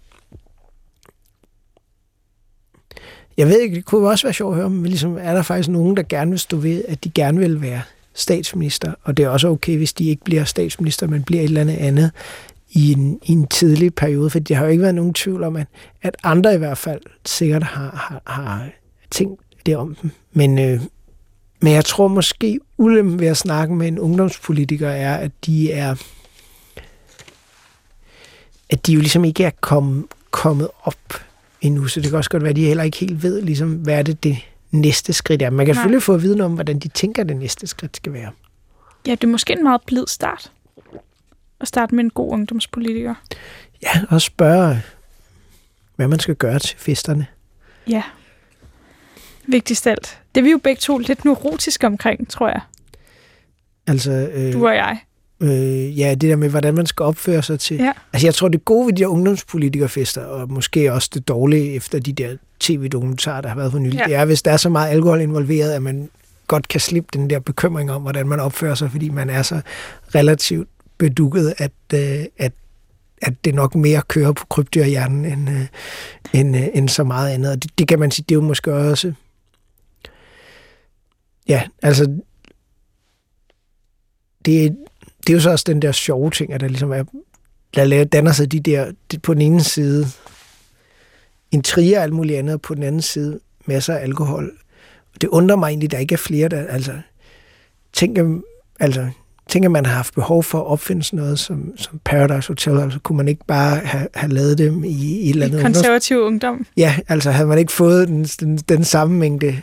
jeg 3.37 3.49
ved 3.49 3.61
ikke, 3.61 3.77
det 3.77 3.85
kunne 3.85 4.09
også 4.09 4.27
være 4.27 4.35
sjovt 4.35 4.55
at 4.55 4.61
høre, 4.61 4.71
men 4.71 4.87
ligesom, 4.87 5.19
er 5.21 5.35
der 5.35 5.43
faktisk 5.43 5.69
nogen, 5.69 5.97
der 5.97 6.03
gerne 6.03 6.31
vil 6.31 6.41
stå 6.41 6.57
ved, 6.57 6.85
at 6.89 7.05
de 7.05 7.11
gerne 7.11 7.39
vil 7.39 7.63
være 7.63 7.83
statsminister, 8.15 8.93
og 9.03 9.17
det 9.17 9.25
er 9.25 9.29
også 9.29 9.49
okay, 9.49 9.77
hvis 9.77 9.93
de 9.93 10.09
ikke 10.09 10.25
bliver 10.25 10.45
statsminister, 10.45 11.07
men 11.07 11.23
bliver 11.23 11.43
et 11.43 11.45
eller 11.45 11.61
andet 11.61 11.77
andet 11.77 12.11
i 12.71 12.93
en, 12.93 13.19
i 13.23 13.33
en 13.33 13.47
tidlig 13.47 13.95
periode, 13.95 14.31
for 14.31 14.39
det 14.39 14.57
har 14.57 14.65
jo 14.65 14.71
ikke 14.71 14.83
været 14.83 14.95
nogen 14.95 15.15
tvivl 15.15 15.45
om, 15.45 15.57
at, 15.57 15.67
at 16.03 16.17
andre 16.23 16.55
i 16.55 16.59
hvert 16.59 16.79
fald 16.79 17.01
sikkert 17.27 17.63
har, 17.63 17.91
har, 17.91 18.33
har 18.33 18.69
tænkt 19.11 19.43
det 19.67 19.77
om 19.77 19.95
dem. 20.03 20.11
Men, 20.33 20.59
øh, 20.59 20.81
men 21.61 21.73
jeg 21.73 21.85
tror 21.85 22.09
måske, 22.09 22.61
ulempen 22.79 23.21
ved 23.21 23.27
at 23.27 23.37
snakke 23.37 23.75
med 23.75 23.89
en 23.89 23.99
ungdomspolitiker 23.99 24.89
er, 24.89 25.17
at 25.17 25.31
de 25.47 25.73
er 25.73 25.95
at 28.71 28.87
de 28.87 28.93
jo 28.93 29.01
ligesom 29.01 29.25
ikke 29.25 29.45
er 29.45 29.51
kom, 29.61 30.09
kommet 30.31 30.69
op 30.83 31.15
endnu, 31.61 31.87
så 31.87 32.01
det 32.01 32.11
kan 32.11 32.17
også 32.17 32.31
godt 32.31 32.43
være, 32.43 32.51
at 32.51 32.57
de 32.57 32.65
heller 32.65 32.83
ikke 32.83 32.99
helt 32.99 33.23
ved, 33.23 33.43
ligesom, 33.43 33.73
hvad 33.73 33.99
er 33.99 34.03
det, 34.03 34.25
det 34.25 34.37
næste 34.75 35.13
skridt 35.13 35.43
er. 35.43 35.51
Man 35.51 35.67
kan 35.67 35.75
Nej. 35.75 35.81
selvfølgelig 35.83 36.03
få 36.03 36.15
at 36.15 36.23
vide 36.23 36.45
om, 36.45 36.55
hvordan 36.55 36.79
de 36.79 36.89
tænker, 36.89 37.23
at 37.23 37.29
det 37.29 37.37
næste 37.37 37.67
skridt 37.67 37.97
skal 37.97 38.13
være. 38.13 38.31
Ja, 39.07 39.11
det 39.11 39.25
er 39.25 39.29
måske 39.29 39.53
en 39.53 39.63
meget 39.63 39.81
blid 39.87 40.05
start. 40.09 40.53
At 41.61 41.69
starte 41.69 41.95
med 41.95 42.05
en 42.05 42.11
god 42.11 42.33
ungdomspolitiker. 42.33 43.15
Ja, 43.83 43.91
og 44.11 44.23
spørge, 44.23 44.83
hvad 45.97 46.09
man 46.09 46.19
skal 46.19 46.35
gøre 46.35 46.59
til 46.59 46.79
festerne. 46.79 47.27
Ja. 47.89 48.03
Vigtigst 49.47 49.87
alt. 49.87 50.19
Det 50.35 50.41
er 50.41 50.45
vi 50.45 50.51
jo 50.51 50.59
begge 50.59 50.81
to 50.81 50.99
lidt 50.99 51.25
neurotiske 51.25 51.87
omkring, 51.87 52.29
tror 52.31 52.49
jeg. 52.49 52.61
Altså, 53.87 54.13
øh, 54.35 54.53
du 54.53 54.67
og 54.67 54.75
jeg. 54.75 54.99
Øh, 55.41 55.99
ja, 55.99 56.11
det 56.11 56.21
der 56.31 56.37
med, 56.37 56.49
hvordan 56.49 56.75
man 56.75 56.87
skal 56.87 57.03
opføre 57.05 57.43
sig 57.43 57.61
til. 57.61 57.77
Ja. 57.77 57.93
Altså, 58.13 58.27
jeg 58.27 58.35
tror, 58.35 58.49
det 58.49 58.65
gode 58.65 58.87
ved 58.87 58.93
de 58.93 59.03
der 59.03 59.07
ungdomspolitikerfester, 59.09 60.25
og 60.25 60.53
måske 60.53 60.93
også 60.93 61.11
det 61.15 61.29
dårlige 61.29 61.73
efter 61.75 61.99
de 61.99 62.13
der 62.13 62.37
tv-dokumentarer, 62.61 63.41
der 63.41 63.49
har 63.49 63.57
været 63.57 63.73
for 63.73 63.79
nylig, 63.79 63.99
Ja. 63.99 64.05
det 64.05 64.15
er, 64.15 64.25
hvis 64.25 64.43
der 64.43 64.51
er 64.53 64.57
så 64.57 64.69
meget 64.69 64.91
alkohol 64.91 65.21
involveret, 65.21 65.73
at 65.73 65.83
man 65.83 66.11
godt 66.47 66.69
kan 66.69 66.81
slippe 66.81 67.09
den 67.13 67.31
der 67.31 67.39
bekymring 67.41 67.93
om, 67.93 68.03
hvordan 68.03 68.29
man 68.29 68.41
opfører 68.41 68.75
sig, 68.75 68.91
fordi 68.91 69.09
man 69.09 69.31
er 69.31 69.43
så 69.43 69.61
relativt 70.15 70.69
bedukket, 70.99 71.55
at, 71.59 71.73
øh, 71.95 72.25
at, 72.39 72.53
at 73.23 73.35
det 73.45 73.55
nok 73.55 73.75
mere 73.75 74.03
kører 74.09 74.33
på 74.33 74.47
krybdyrhjernen, 74.47 75.25
end, 75.25 75.51
øh, 75.51 75.67
end, 76.33 76.57
øh, 76.57 76.67
end 76.75 76.89
så 76.89 77.05
meget 77.05 77.31
andet. 77.31 77.53
Og 77.53 77.63
det, 77.63 77.79
det 77.79 77.89
kan 77.89 77.99
man 77.99 78.11
sige, 78.11 78.25
det 78.29 78.35
er 78.35 78.37
jo 78.37 78.43
måske 78.47 78.75
også... 78.75 79.13
Ja, 81.49 81.63
altså... 81.83 82.17
Det, 84.47 84.77
det 85.27 85.33
er 85.33 85.35
jo 85.35 85.41
så 85.41 85.51
også 85.51 85.65
den 85.67 85.83
der 85.83 85.93
sjove 85.93 86.31
ting, 86.31 86.53
at 86.53 86.61
der 86.61 86.69
ligesom 86.69 86.93
er... 86.93 87.05
Der 87.75 87.85
laver- 87.85 88.05
danner 88.05 88.33
sig 88.33 88.53
de 88.53 88.61
der... 88.61 88.87
Det, 89.11 89.23
på 89.23 89.35
den 89.35 89.43
ene 89.43 89.63
side 89.63 90.07
intriger 91.53 91.99
og 91.99 92.03
alt 92.05 92.13
muligt 92.13 92.39
andet, 92.39 92.55
og 92.55 92.61
på 92.61 92.75
den 92.75 92.83
anden 92.83 93.03
side 93.03 93.41
masser 93.67 93.95
af 93.95 94.03
alkohol. 94.03 94.53
Det 95.21 95.29
undrer 95.29 95.57
mig 95.57 95.69
egentlig, 95.69 95.87
at 95.87 95.91
der 95.91 95.99
ikke 95.99 96.13
er 96.13 96.17
flere, 96.19 96.49
der... 96.49 96.67
Altså, 96.67 96.93
tænk, 97.93 98.19
at- 98.19 98.27
altså, 98.81 99.09
tænk, 99.49 99.65
at 99.65 99.71
man 99.71 99.87
har 99.87 99.95
haft 99.95 100.15
behov 100.15 100.43
for 100.43 100.59
at 100.61 100.67
opfinde 100.67 101.03
sådan 101.03 101.17
noget 101.17 101.39
som, 101.39 101.73
som 101.77 102.01
Paradise 102.05 102.49
Hotel. 102.49 102.79
Altså, 102.81 102.99
kunne 102.99 103.17
man 103.17 103.29
ikke 103.29 103.45
bare 103.47 103.77
have, 103.77 104.09
have 104.15 104.33
lavet 104.33 104.59
dem 104.59 104.85
i, 104.85 104.89
i 104.89 105.25
et 105.25 105.31
eller 105.31 105.47
andet 105.47 105.63
Konservativ 105.63 106.19
ungdom. 106.21 106.67
Ja, 106.77 106.97
altså 107.09 107.31
havde 107.31 107.49
man 107.49 107.59
ikke 107.59 107.73
fået 107.73 108.09
den, 108.09 108.25
den, 108.25 108.57
den 108.57 108.85
samme 108.85 109.19
mængde 109.19 109.63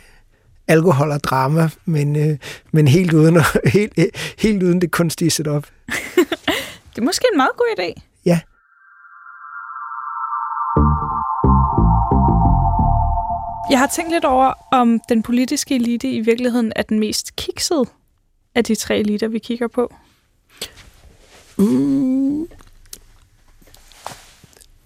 alkohol 0.72 1.10
og 1.10 1.24
drama, 1.24 1.70
men, 1.84 2.16
øh, 2.16 2.38
men 2.72 2.88
helt, 2.88 3.12
uden, 3.12 3.38
helt, 3.74 3.98
helt 4.38 4.62
uden 4.62 4.80
det 4.80 4.90
kunstige 4.90 5.30
setup. 5.30 5.66
Det 6.94 6.98
er 6.98 7.02
måske 7.02 7.24
en 7.32 7.36
meget 7.36 7.56
god 7.56 7.66
idé. 7.78 8.02
Ja. 8.24 8.40
Jeg 13.70 13.78
har 13.78 13.86
tænkt 13.86 14.10
lidt 14.10 14.24
over, 14.24 14.52
om 14.72 15.00
den 15.08 15.22
politiske 15.22 15.74
elite 15.74 16.10
i 16.10 16.20
virkeligheden 16.20 16.72
er 16.76 16.82
den 16.82 17.00
mest 17.00 17.36
kiksede 17.36 17.84
af 18.54 18.64
de 18.64 18.74
tre 18.74 18.98
eliter, 18.98 19.28
vi 19.28 19.38
kigger 19.38 19.68
på. 19.68 19.94
Mm. 21.58 22.48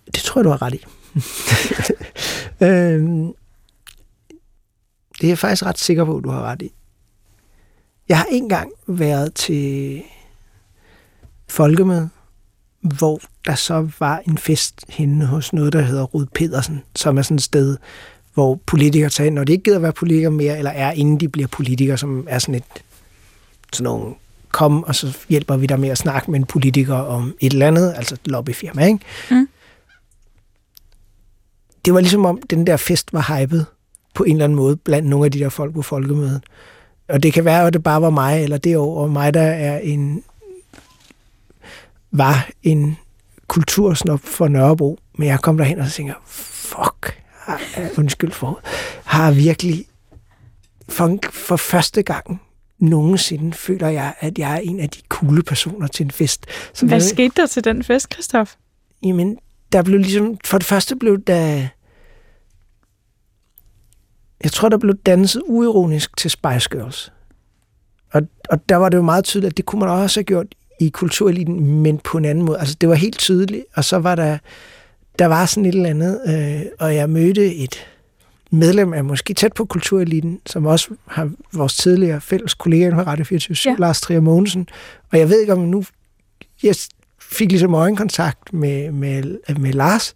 Det 0.07 0.23
tror 0.23 0.41
jeg, 0.41 0.45
du 0.45 0.51
har 0.51 0.63
ret 0.63 0.75
i. 0.75 0.85
øhm, 2.67 3.35
det 5.21 5.27
er 5.27 5.29
jeg 5.29 5.39
faktisk 5.39 5.63
ret 5.63 5.79
sikker 5.79 6.05
på, 6.05 6.21
du 6.21 6.31
har 6.31 6.43
ret 6.43 6.63
i. 6.63 6.73
Jeg 8.09 8.19
har 8.19 8.27
engang 8.31 8.73
været 8.87 9.35
til 9.35 10.03
folkemøde, 11.49 12.09
hvor 12.81 13.21
der 13.47 13.55
så 13.55 13.91
var 14.01 14.23
en 14.29 14.39
fest 14.39 14.85
henne 14.89 15.27
hos 15.27 15.53
noget, 15.53 15.73
der 15.73 15.81
hedder 15.81 16.05
Rud 16.05 16.27
Pedersen, 16.27 16.83
som 16.95 17.19
er 17.19 17.23
sådan 17.23 17.37
et 17.37 17.43
sted, 17.43 17.77
hvor 18.35 18.61
politikere 18.67 19.11
tager 19.11 19.27
ind, 19.27 19.35
når 19.35 19.45
de 19.45 19.53
ikke 19.53 19.65
gider 19.65 19.79
være 19.79 19.93
politikere 19.93 20.31
mere, 20.31 20.59
eller 20.59 20.71
er 20.71 20.93
inden 20.93 21.21
de 21.21 21.29
bliver 21.29 21.49
politikere, 21.49 21.99
som 21.99 22.27
er 22.29 22.39
sådan 22.39 22.55
et 22.55 22.65
sådan 23.73 23.85
nogle 23.85 24.15
kom, 24.49 24.85
og 24.85 24.95
så 24.95 25.19
hjælper 25.29 25.57
vi 25.57 25.67
dig 25.67 25.81
med 25.81 25.89
at 25.89 25.99
snakke 25.99 26.31
med 26.31 26.41
en 26.41 26.47
politiker 26.47 26.95
om 26.95 27.35
et 27.41 27.53
eller 27.53 27.67
andet, 27.67 27.95
altså 27.97 28.15
et 28.15 28.31
lobbyfirma, 28.31 28.87
ikke? 28.87 28.99
Mm. 29.31 29.49
Det 31.85 31.95
var 31.95 32.01
ligesom 32.01 32.27
om, 32.27 32.43
den 32.51 32.67
der 32.67 32.77
fest 32.77 33.13
var 33.13 33.41
hypet 33.41 33.67
på 34.17 34.25
en 34.25 34.33
eller 34.33 34.45
anden 34.45 34.57
måde 34.57 34.77
blandt 34.77 35.09
nogle 35.09 35.25
af 35.25 35.33
de 35.33 35.39
der 35.39 35.49
folk 35.49 35.75
på 35.75 35.83
folkemødet. 35.83 36.41
Og 37.09 37.23
det 37.23 37.33
kan 37.33 37.45
være, 37.45 37.67
at 37.67 37.73
det 37.73 37.83
bare 37.83 38.03
var 38.03 38.11
mig, 38.11 38.43
eller 38.43 38.57
det 38.59 38.77
og 38.77 39.11
mig, 39.11 39.35
der 39.35 39.43
er 39.43 39.79
en 39.79 40.23
var 42.13 42.49
en 42.63 42.97
kultursnop 43.47 44.21
for 44.25 44.49
Nørrebro, 44.49 44.99
men 45.19 45.29
jeg 45.29 45.41
kom 45.41 45.57
derhen 45.59 45.79
og 45.79 45.87
så 45.87 45.93
tænker, 45.97 46.15
fuck, 46.27 47.23
har, 47.33 47.61
undskyld 47.99 48.33
for, 48.33 48.61
har 49.05 49.31
virkelig 49.33 49.85
for, 50.89 51.19
for 51.33 51.57
første 51.57 52.03
gang 52.03 52.43
nogensinde 52.79 53.53
føler 53.53 53.89
jeg, 53.89 54.15
at 54.21 54.39
jeg 54.39 54.53
er 54.55 54.59
en 54.61 54.81
af 54.81 54.91
de 54.91 54.99
coole 55.09 55.43
personer 55.43 55.87
til 55.87 56.05
en 56.05 56.11
fest. 56.11 56.47
Som 56.75 56.89
Hvad 56.89 56.99
jeg- 56.99 57.09
skete 57.09 57.33
der 57.37 57.47
til 57.47 57.65
den 57.65 57.85
fest, 57.85 58.13
Christoph? 58.13 58.51
Jamen, 59.03 59.39
der 59.73 59.83
blev 59.83 60.01
ligesom, 60.01 60.39
for 60.45 60.59
det 60.59 60.67
første 60.67 60.97
blev 60.97 61.23
der, 61.23 61.69
jeg 64.43 64.53
tror, 64.53 64.69
der 64.69 64.79
blev 64.79 64.95
danset 64.95 65.43
uironisk 65.47 66.17
til 66.17 66.31
Spice 66.31 66.69
Girls. 66.71 67.13
Og, 68.13 68.23
og 68.51 68.69
der 68.69 68.77
var 68.77 68.89
det 68.89 68.97
jo 68.97 69.03
meget 69.03 69.25
tydeligt, 69.25 69.51
at 69.51 69.57
det 69.57 69.67
kunne 69.67 69.81
man 69.81 69.89
også 69.89 70.21
have 70.21 70.25
gjort 70.25 70.47
i 70.81 70.89
kultureliten, 70.89 71.83
men 71.83 71.99
på 71.99 72.19
en 72.19 72.25
anden 72.25 72.45
måde. 72.45 72.59
Altså, 72.59 72.77
det 72.81 72.89
var 72.89 72.95
helt 72.95 73.19
tydeligt, 73.19 73.65
og 73.75 73.85
så 73.85 73.99
var 73.99 74.15
der, 74.15 74.39
der 75.19 75.27
var 75.27 75.47
sådan 75.47 75.67
et 75.67 75.75
eller 75.75 75.91
andet, 75.91 76.21
øh, 76.27 76.63
og 76.79 76.95
jeg 76.95 77.11
mødte 77.11 77.55
et 77.55 77.87
medlem 78.51 78.93
af 78.93 79.05
måske 79.05 79.35
tæt 79.35 79.53
på 79.53 79.65
kultureliten, 79.65 80.41
som 80.47 80.67
også 80.67 80.89
har 81.07 81.31
vores 81.53 81.77
tidligere 81.77 82.21
fælles 82.21 82.55
kollega 82.55 82.91
på 82.91 83.01
Radio 83.01 83.25
24 83.25 83.57
Ja. 83.65 83.71
ja. 83.71 83.77
Lars 83.79 84.01
Trier 84.01 84.21
Mogensen. 84.21 84.69
Og 85.13 85.19
jeg 85.19 85.29
ved 85.29 85.41
ikke, 85.41 85.53
om 85.53 85.59
nu... 85.59 85.85
Jeg 86.63 86.77
fik 87.21 87.51
ligesom 87.51 87.75
øjenkontakt 87.75 88.53
med, 88.53 88.93
med, 88.93 89.39
med 89.59 89.73
Lars, 89.73 90.15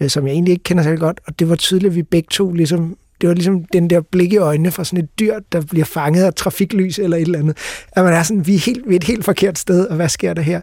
øh, 0.00 0.10
som 0.10 0.26
jeg 0.26 0.32
egentlig 0.32 0.52
ikke 0.52 0.64
kender 0.64 0.82
særlig 0.82 1.00
godt, 1.00 1.20
og 1.26 1.38
det 1.38 1.48
var 1.48 1.56
tydeligt, 1.56 1.90
at 1.90 1.96
vi 1.96 2.02
begge 2.02 2.28
to 2.30 2.52
ligesom 2.52 2.96
det 3.20 3.28
var 3.28 3.34
ligesom 3.34 3.64
den 3.64 3.90
der 3.90 4.00
blik 4.00 4.32
i 4.32 4.36
øjnene 4.36 4.70
fra 4.70 4.84
sådan 4.84 5.04
et 5.04 5.18
dyr, 5.18 5.38
der 5.52 5.60
bliver 5.60 5.84
fanget 5.84 6.24
af 6.24 6.34
trafiklys 6.34 6.98
eller 6.98 7.16
et 7.16 7.20
eller 7.22 7.38
andet. 7.38 7.56
At 7.92 8.04
man 8.04 8.12
er 8.12 8.22
sådan, 8.22 8.46
vi 8.46 8.54
er, 8.54 8.58
helt, 8.58 8.88
vi 8.88 8.94
er 8.94 8.96
et 8.98 9.04
helt 9.04 9.24
forkert 9.24 9.58
sted, 9.58 9.86
og 9.86 9.96
hvad 9.96 10.08
sker 10.08 10.34
der 10.34 10.42
her? 10.42 10.60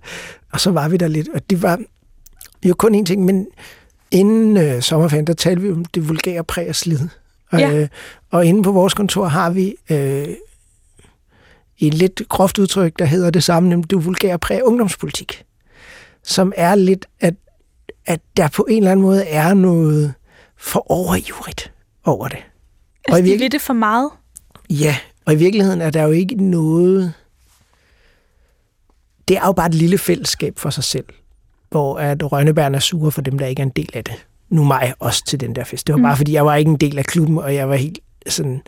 Og 0.54 0.60
så 0.60 0.72
var 0.72 0.90
vi 0.90 0.98
der 0.98 1.08
lidt, 1.08 1.30
og 1.34 1.50
det 1.50 1.62
var 1.62 1.80
jo 2.66 2.74
kun 2.74 2.96
en 2.96 3.06
ting, 3.06 3.26
men 3.26 3.48
inden 4.12 4.58
øh, 4.58 4.82
sommerferien, 4.82 5.28
der 5.28 5.34
talte 5.34 5.62
vi 5.62 5.72
om 5.72 5.86
det 5.86 6.10
vulgære 6.10 6.44
præg 6.44 6.70
og 6.70 6.76
slid. 6.76 7.00
Og, 7.52 7.60
Ja. 7.60 7.72
øh, 7.74 7.88
og 8.32 8.46
inde 8.46 8.64
på 8.64 8.72
vores 8.72 8.94
kontor 8.94 9.26
har 9.26 9.50
vi 9.50 9.76
øh, 9.92 10.28
et 11.80 11.94
lidt 11.94 12.22
groft 12.30 12.58
udtryk, 12.60 13.00
der 13.00 13.06
hedder 13.06 13.30
det 13.30 13.44
samme, 13.44 13.70
nemlig 13.70 13.90
det 13.90 14.06
vulgære 14.06 14.40
præg 14.40 14.64
ungdomspolitik. 14.64 15.44
Som 16.24 16.54
er 16.56 16.76
lidt, 16.76 17.06
at, 17.20 17.34
at 18.06 18.20
der 18.38 18.48
på 18.48 18.66
en 18.70 18.78
eller 18.78 18.92
anden 18.92 19.06
måde 19.06 19.26
er 19.26 19.54
noget 19.54 20.14
for 20.58 20.92
overivrigt 20.92 21.72
over 22.08 22.28
det. 22.28 22.38
Og 22.38 22.44
Altså, 23.08 23.18
i 23.18 23.22
de 23.22 23.24
virke- 23.30 23.40
vil 23.44 23.52
det 23.52 23.62
for 23.62 23.74
meget. 23.74 24.10
Ja, 24.70 24.98
og 25.26 25.34
i 25.34 25.36
virkeligheden 25.36 25.82
er 25.82 25.90
der 25.90 26.04
jo 26.04 26.12
ikke 26.12 26.36
noget... 26.50 27.14
Det 29.28 29.38
er 29.38 29.46
jo 29.46 29.52
bare 29.52 29.68
et 29.68 29.74
lille 29.76 29.98
fællesskab 29.98 30.60
for 30.60 30.70
sig 30.70 30.84
selv, 30.84 31.06
hvor 31.70 32.00
at 32.00 32.32
Rønnebæren 32.32 32.76
er 32.76 32.80
sure 32.80 33.12
for 33.12 33.22
dem, 33.22 33.38
der 33.40 33.46
ikke 33.46 33.60
er 33.60 33.66
en 33.66 33.70
del 33.76 33.90
af 33.94 34.04
det. 34.04 34.26
Nu 34.50 34.64
mig 34.64 34.94
også 35.00 35.26
til 35.26 35.40
den 35.40 35.56
der 35.56 35.64
fest. 35.64 35.88
Det 35.88 35.94
var 35.94 35.98
Mm. 35.98 36.04
bare, 36.04 36.18
fordi 36.18 36.34
jeg 36.34 36.46
var 36.46 36.56
ikke 36.56 36.70
en 36.72 36.78
del 36.78 36.98
af 36.98 37.06
klubben, 37.06 37.38
og 37.38 37.56
jeg 37.56 37.70
var 37.70 37.76
helt 37.76 38.00
sådan... 38.28 38.62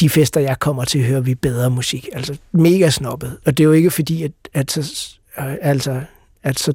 De 0.00 0.10
fester, 0.10 0.40
jeg 0.40 0.58
kommer 0.58 0.84
til, 0.84 1.04
hører 1.06 1.20
vi 1.20 1.34
bedre 1.34 1.70
musik. 1.70 2.08
Altså 2.12 2.38
mega 2.52 2.90
snobbet. 2.90 3.38
Og 3.46 3.56
det 3.56 3.62
er 3.62 3.66
jo 3.66 3.72
ikke 3.72 3.90
fordi, 3.90 4.22
at, 4.22 4.32
at 4.54 4.70
så, 4.70 4.80
øh, 5.38 5.54
altså, 5.60 6.02
at 6.42 6.58
så, 6.58 6.72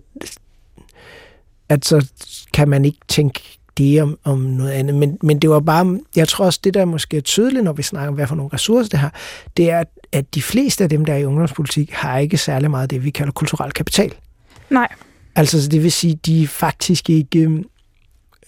at 1.69 1.85
så 1.85 2.07
kan 2.53 2.69
man 2.69 2.85
ikke 2.85 2.97
tænke 3.07 3.59
det 3.77 4.01
om, 4.01 4.19
om 4.23 4.39
noget 4.39 4.71
andet. 4.71 4.95
Men, 4.95 5.17
men 5.23 5.39
det 5.39 5.49
var 5.49 5.59
bare, 5.59 5.99
jeg 6.15 6.27
tror 6.27 6.45
også, 6.45 6.59
det 6.63 6.73
der 6.73 6.85
måske 6.85 7.17
er 7.17 7.21
tydeligt, 7.21 7.63
når 7.63 7.73
vi 7.73 7.83
snakker 7.83 8.07
om, 8.07 8.13
hvad 8.15 8.27
for 8.27 8.35
nogle 8.35 8.49
ressourcer 8.53 8.89
det 8.89 8.99
har, 8.99 9.13
det 9.57 9.69
er, 9.69 9.83
at, 10.11 10.35
de 10.35 10.41
fleste 10.41 10.83
af 10.83 10.89
dem, 10.89 11.05
der 11.05 11.13
er 11.13 11.17
i 11.17 11.25
ungdomspolitik, 11.25 11.91
har 11.91 12.17
ikke 12.17 12.37
særlig 12.37 12.71
meget 12.71 12.89
det, 12.89 13.03
vi 13.03 13.09
kalder 13.09 13.31
kulturel 13.31 13.71
kapital. 13.71 14.13
Nej. 14.69 14.87
Altså, 15.35 15.63
så 15.63 15.69
det 15.69 15.83
vil 15.83 15.91
sige, 15.91 16.15
de 16.25 16.43
er 16.43 16.47
faktisk 16.47 17.09
ikke... 17.09 17.39
øhm, 17.39 17.65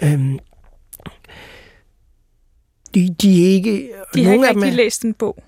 Øhm, 0.04 0.40
de, 2.94 3.16
de 3.22 3.44
er 3.46 3.50
ikke... 3.50 3.90
De 4.16 4.26
har 4.26 4.34
ikke 4.34 4.48
rigtig 4.48 4.70
er, 4.70 4.74
læst 4.74 5.04
en 5.04 5.14
bog. 5.14 5.44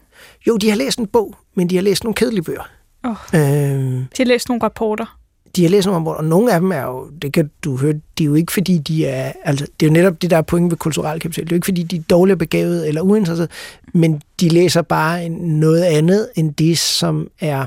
Jo, 0.48 0.58
de 0.58 0.70
har 0.70 0.76
læst 0.76 1.00
en 1.00 1.08
bog, 1.08 1.36
men 1.56 1.70
de 1.70 1.76
har 1.76 1.82
læst 1.84 2.04
nogle 2.04 2.15
kedelige 2.15 2.44
bøger. 2.44 2.70
Åh. 3.04 3.12
Øhm, 3.12 3.98
De 3.98 4.17
har 4.17 4.26
læst 4.26 4.50
nogle 4.50 4.63
rapporter. 4.63 5.20
De 5.56 5.68
nogle 5.70 5.92
rapporter, 5.92 6.18
og 6.18 6.26
nogle 6.26 6.54
af 6.54 6.60
dem 6.60 6.72
er 6.72 6.82
jo, 6.82 7.10
det 7.22 7.34
kan 7.34 7.52
du 7.64 7.78
høre, 7.78 7.94
de 8.18 8.24
er 8.24 8.28
jo 8.28 8.36
ikke 8.36 8.52
fordi, 8.54 8.78
de 8.78 9.06
er, 9.06 9.32
altså, 9.44 9.68
det 9.80 9.86
er 9.86 9.90
jo 9.90 9.94
netop 9.94 10.22
det, 10.22 10.30
der 10.30 10.38
er 10.38 10.42
pointen 10.42 10.72
ved 10.72 10.78
kulturel 10.78 11.20
kapital. 11.20 11.44
Det 11.44 11.52
er 11.52 11.56
jo 11.56 11.58
ikke 11.58 11.66
fordi, 11.66 11.84
de 11.84 11.96
er 11.96 12.02
dårligt 12.10 12.40
begavet 12.40 12.88
eller 12.88 13.02
uinteresserede, 13.02 13.52
men 13.94 14.22
de 14.40 14.50
læser 14.50 14.82
bare 14.82 15.30
noget 15.30 15.84
andet 15.84 16.30
end 16.36 16.54
det, 16.54 16.78
som 16.78 17.30
er 17.40 17.66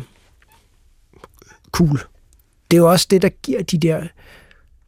cool. 1.72 2.00
Det 2.70 2.76
er 2.76 2.80
jo 2.80 2.90
også 2.90 3.06
det, 3.10 3.22
der 3.22 3.28
giver 3.28 3.62
de 3.62 3.78
der 3.78 4.02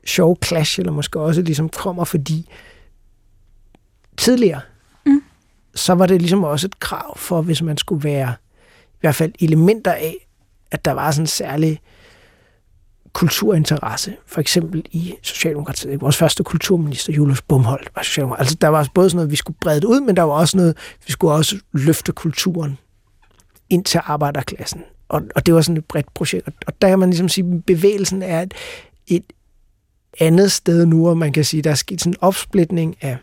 sjove 0.07 0.37
clash, 0.45 0.81
eller 0.81 0.93
måske 0.93 1.21
også 1.21 1.43
ligesom 1.43 1.69
kommer, 1.69 2.05
fordi 2.05 2.49
tidligere, 4.17 4.61
Mm. 5.07 5.23
så 5.75 5.93
var 5.93 6.07
det 6.07 6.21
ligesom 6.21 6.45
også 6.45 6.67
et 6.67 6.81
krav 6.81 7.19
for, 7.19 7.43
hvis 7.43 7.63
man 7.63 7.77
skulle 7.79 8.05
være 8.05 8.35
i 8.85 8.99
hvert 9.01 9.15
fald 9.15 9.33
elementer 9.41 9.93
af, 9.93 10.29
at 10.71 10.85
der 10.85 10.93
var 10.93 11.11
sådan 11.11 11.23
en 11.23 11.27
særlig 11.27 11.81
kulturinteresse, 13.17 14.17
for 14.27 14.41
eksempel 14.41 14.85
i 14.91 15.15
Socialdemokratiet. 15.23 16.01
Vores 16.01 16.17
første 16.17 16.45
kulturminister, 16.45 17.13
Julius 17.13 17.43
Bumholdt, 17.43 17.91
var 17.97 18.03
Socialdemokrat. 18.03 18.41
Altså, 18.41 18.57
der 18.61 18.69
var 18.69 18.89
både 18.95 19.11
sådan 19.11 19.17
noget, 19.17 19.31
vi 19.31 19.37
skulle 19.37 19.57
brede 19.61 19.81
det 19.81 19.85
ud, 19.85 20.01
men 20.01 20.17
der 20.17 20.23
var 20.23 20.33
også 20.35 20.57
noget, 20.57 20.77
vi 21.07 21.13
skulle 21.13 21.35
også 21.35 21.57
løfte 21.73 22.13
kulturen 22.13 22.79
ind 23.71 23.85
til 23.85 24.01
arbejderklassen. 24.05 24.83
og, 25.09 25.23
og 25.35 25.47
det 25.47 25.55
var 25.55 25.61
sådan 25.61 25.77
et 25.77 25.85
bredt 25.85 26.15
projekt. 26.15 26.49
Og 26.67 26.83
der 26.83 26.89
kan 26.89 26.99
man 26.99 27.11
ligesom 27.11 27.29
sige, 27.29 27.55
at 27.55 27.65
bevægelsen 27.65 28.23
er 28.23 28.43
et, 28.43 28.55
et 29.07 29.25
andet 30.21 30.53
sted 30.53 30.87
nu, 30.87 31.09
og 31.09 31.19
man 31.19 31.33
kan 31.33 31.45
sige, 31.45 31.63
der 31.63 31.71
er 31.71 31.75
sket 31.75 32.01
sådan 32.01 32.13
en 32.13 32.19
opsplitning 32.21 32.97
af 33.01 33.17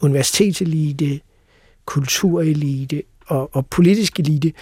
universitetselite, 0.00 1.20
kulturelite 1.84 3.02
og, 3.26 3.56
og 3.56 3.66
politisk 3.66 4.20
elite, 4.20 4.52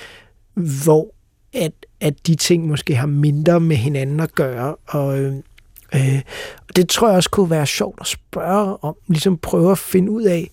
hvor 0.54 1.14
at, 1.52 1.85
at 2.00 2.26
de 2.26 2.34
ting 2.34 2.66
måske 2.66 2.94
har 2.94 3.06
mindre 3.06 3.60
med 3.60 3.76
hinanden 3.76 4.20
at 4.20 4.34
gøre. 4.34 4.76
Og, 4.86 5.18
øh, 5.18 5.34
øh, 5.94 6.22
og 6.68 6.76
det 6.76 6.88
tror 6.88 7.08
jeg 7.08 7.16
også 7.16 7.30
kunne 7.30 7.50
være 7.50 7.66
sjovt 7.66 8.00
at 8.00 8.06
spørge 8.06 8.84
om, 8.84 8.96
ligesom 9.08 9.38
prøve 9.38 9.70
at 9.70 9.78
finde 9.78 10.10
ud 10.10 10.22
af, 10.22 10.50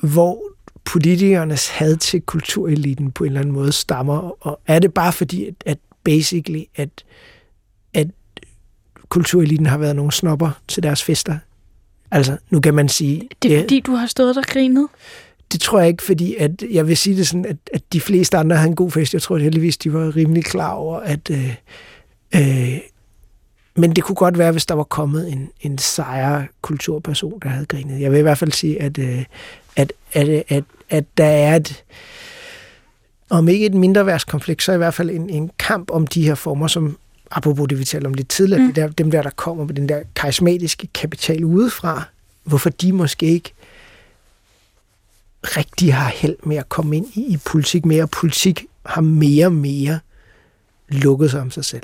hvor 0.00 0.42
politikernes 0.84 1.68
had 1.68 1.96
til 1.96 2.20
kultureliten 2.20 3.12
på 3.12 3.24
en 3.24 3.28
eller 3.28 3.40
anden 3.40 3.54
måde 3.54 3.72
stammer. 3.72 4.46
Og 4.46 4.60
er 4.66 4.78
det 4.78 4.94
bare 4.94 5.12
fordi, 5.12 5.46
at, 5.46 5.54
at 5.66 5.78
basically, 6.04 6.62
at, 6.76 7.04
at 7.94 8.08
kultureliten 9.08 9.66
har 9.66 9.78
været 9.78 9.96
nogle 9.96 10.12
snopper 10.12 10.60
til 10.68 10.82
deres 10.82 11.02
fester? 11.02 11.38
Altså, 12.10 12.36
nu 12.50 12.60
kan 12.60 12.74
man 12.74 12.88
sige... 12.88 13.28
Det 13.42 13.56
er 13.56 13.60
fordi, 13.60 13.80
du 13.80 13.92
har 13.92 14.06
stået 14.06 14.36
og 14.36 14.44
grinet? 14.44 14.88
Det 15.52 15.60
tror 15.60 15.78
jeg 15.78 15.88
ikke, 15.88 16.02
fordi 16.02 16.36
at, 16.36 16.62
jeg 16.70 16.88
vil 16.88 16.96
sige 16.96 17.16
det 17.16 17.28
sådan, 17.28 17.46
at, 17.46 17.56
at 17.74 17.82
de 17.92 18.00
fleste 18.00 18.36
andre 18.36 18.56
havde 18.56 18.68
en 18.68 18.76
god 18.76 18.90
fest. 18.90 19.12
Jeg 19.12 19.22
tror 19.22 19.36
at 19.36 19.42
heldigvis, 19.42 19.76
de 19.76 19.92
var 19.92 20.16
rimelig 20.16 20.44
klar 20.44 20.72
over, 20.72 20.98
at... 20.98 21.30
Øh, 21.30 21.54
øh, 22.34 22.78
men 23.76 23.96
det 23.96 24.04
kunne 24.04 24.16
godt 24.16 24.38
være, 24.38 24.52
hvis 24.52 24.66
der 24.66 24.74
var 24.74 24.84
kommet 24.84 25.32
en, 25.32 25.48
en 25.60 25.78
sejre 25.78 26.46
kulturperson, 26.62 27.40
der 27.42 27.48
havde 27.48 27.66
grinet. 27.66 28.00
Jeg 28.00 28.12
vil 28.12 28.18
i 28.18 28.22
hvert 28.22 28.38
fald 28.38 28.52
sige, 28.52 28.82
at, 28.82 28.98
øh, 28.98 29.24
at, 29.76 29.92
at, 30.12 30.44
at, 30.48 30.64
at 30.90 31.04
der 31.16 31.24
er 31.24 31.56
et, 31.56 31.84
om 33.30 33.48
ikke 33.48 33.66
et 33.66 33.74
mindre 33.74 34.06
værtskonflikt, 34.06 34.62
så 34.62 34.72
i 34.72 34.76
hvert 34.76 34.94
fald 34.94 35.10
en, 35.10 35.30
en 35.30 35.50
kamp 35.58 35.90
om 35.90 36.06
de 36.06 36.22
her 36.22 36.34
former, 36.34 36.66
som 36.66 36.96
apropos 37.30 37.68
det, 37.68 37.78
vi 37.78 37.84
talte 37.84 38.06
om 38.06 38.14
lidt 38.14 38.28
tidligere, 38.28 38.62
mm. 38.62 38.72
der, 38.72 38.88
dem 38.88 39.10
der, 39.10 39.22
der 39.22 39.30
kommer 39.30 39.64
med 39.64 39.74
den 39.74 39.88
der 39.88 40.00
karismatiske 40.14 40.86
kapital 40.94 41.44
udefra, 41.44 42.04
hvorfor 42.44 42.70
de 42.70 42.92
måske 42.92 43.26
ikke 43.26 43.52
rigtig 45.44 45.94
har 45.94 46.08
held 46.08 46.36
med 46.42 46.56
at 46.56 46.68
komme 46.68 46.96
ind 46.96 47.06
i, 47.14 47.20
i 47.20 47.36
politik 47.36 47.84
mere. 47.84 48.06
Politik 48.06 48.66
har 48.86 49.00
mere 49.00 49.46
og 49.46 49.52
mere 49.52 49.98
lukket 50.88 51.30
sig 51.30 51.40
om 51.40 51.50
sig 51.50 51.64
selv. 51.64 51.82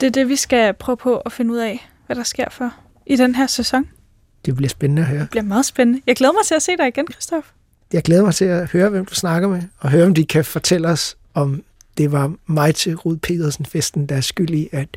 Det 0.00 0.06
er 0.06 0.10
det, 0.10 0.28
vi 0.28 0.36
skal 0.36 0.74
prøve 0.74 0.96
på 0.96 1.18
at 1.18 1.32
finde 1.32 1.52
ud 1.52 1.58
af, 1.58 1.88
hvad 2.06 2.16
der 2.16 2.22
sker 2.22 2.50
for 2.50 2.74
i 3.06 3.16
den 3.16 3.34
her 3.34 3.46
sæson. 3.46 3.88
Det 4.44 4.56
bliver 4.56 4.68
spændende 4.68 5.02
at 5.02 5.08
høre. 5.08 5.20
Det 5.20 5.30
bliver 5.30 5.42
meget 5.42 5.66
spændende. 5.66 6.02
Jeg 6.06 6.16
glæder 6.16 6.32
mig 6.32 6.46
til 6.46 6.54
at 6.54 6.62
se 6.62 6.76
dig 6.76 6.88
igen, 6.88 7.06
Christoph. 7.12 7.46
Jeg 7.92 8.02
glæder 8.02 8.22
mig 8.22 8.34
til 8.34 8.44
at 8.44 8.70
høre, 8.70 8.88
hvem 8.88 9.04
du 9.04 9.14
snakker 9.14 9.48
med, 9.48 9.62
og 9.78 9.90
høre, 9.90 10.06
om 10.06 10.14
de 10.14 10.24
kan 10.24 10.44
fortælle 10.44 10.88
os, 10.88 11.16
om 11.34 11.62
det 11.98 12.12
var 12.12 12.34
mig 12.46 12.74
til 12.74 12.96
Rud 12.96 13.16
Pedersen-festen, 13.16 14.06
der 14.06 14.16
er 14.16 14.20
skyld 14.20 14.50
i, 14.50 14.68
at 14.72 14.88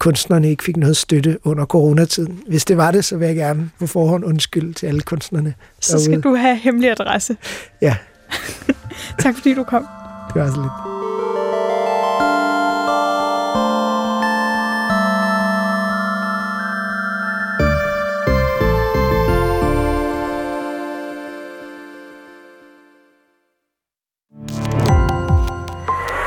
kunstnerne 0.00 0.50
ikke 0.50 0.64
fik 0.64 0.76
noget 0.76 0.96
støtte 0.96 1.38
under 1.44 1.64
coronatiden. 1.64 2.40
Hvis 2.48 2.64
det 2.64 2.76
var 2.76 2.90
det, 2.90 3.04
så 3.04 3.16
vil 3.16 3.26
jeg 3.26 3.36
gerne 3.36 3.70
på 3.78 3.86
forhånd 3.86 4.24
undskylde 4.24 4.72
til 4.72 4.86
alle 4.86 5.00
kunstnerne. 5.00 5.54
Så 5.80 5.98
skal 5.98 6.10
derude. 6.10 6.22
du 6.22 6.34
have 6.34 6.56
hemmelig 6.56 6.90
adresse. 6.90 7.36
Ja. 7.82 7.96
tak 9.22 9.34
fordi 9.34 9.54
du 9.54 9.64
kom. 9.64 9.86
Det 10.34 10.42
var 10.42 10.50
så 10.50 10.60
lidt. 10.60 10.99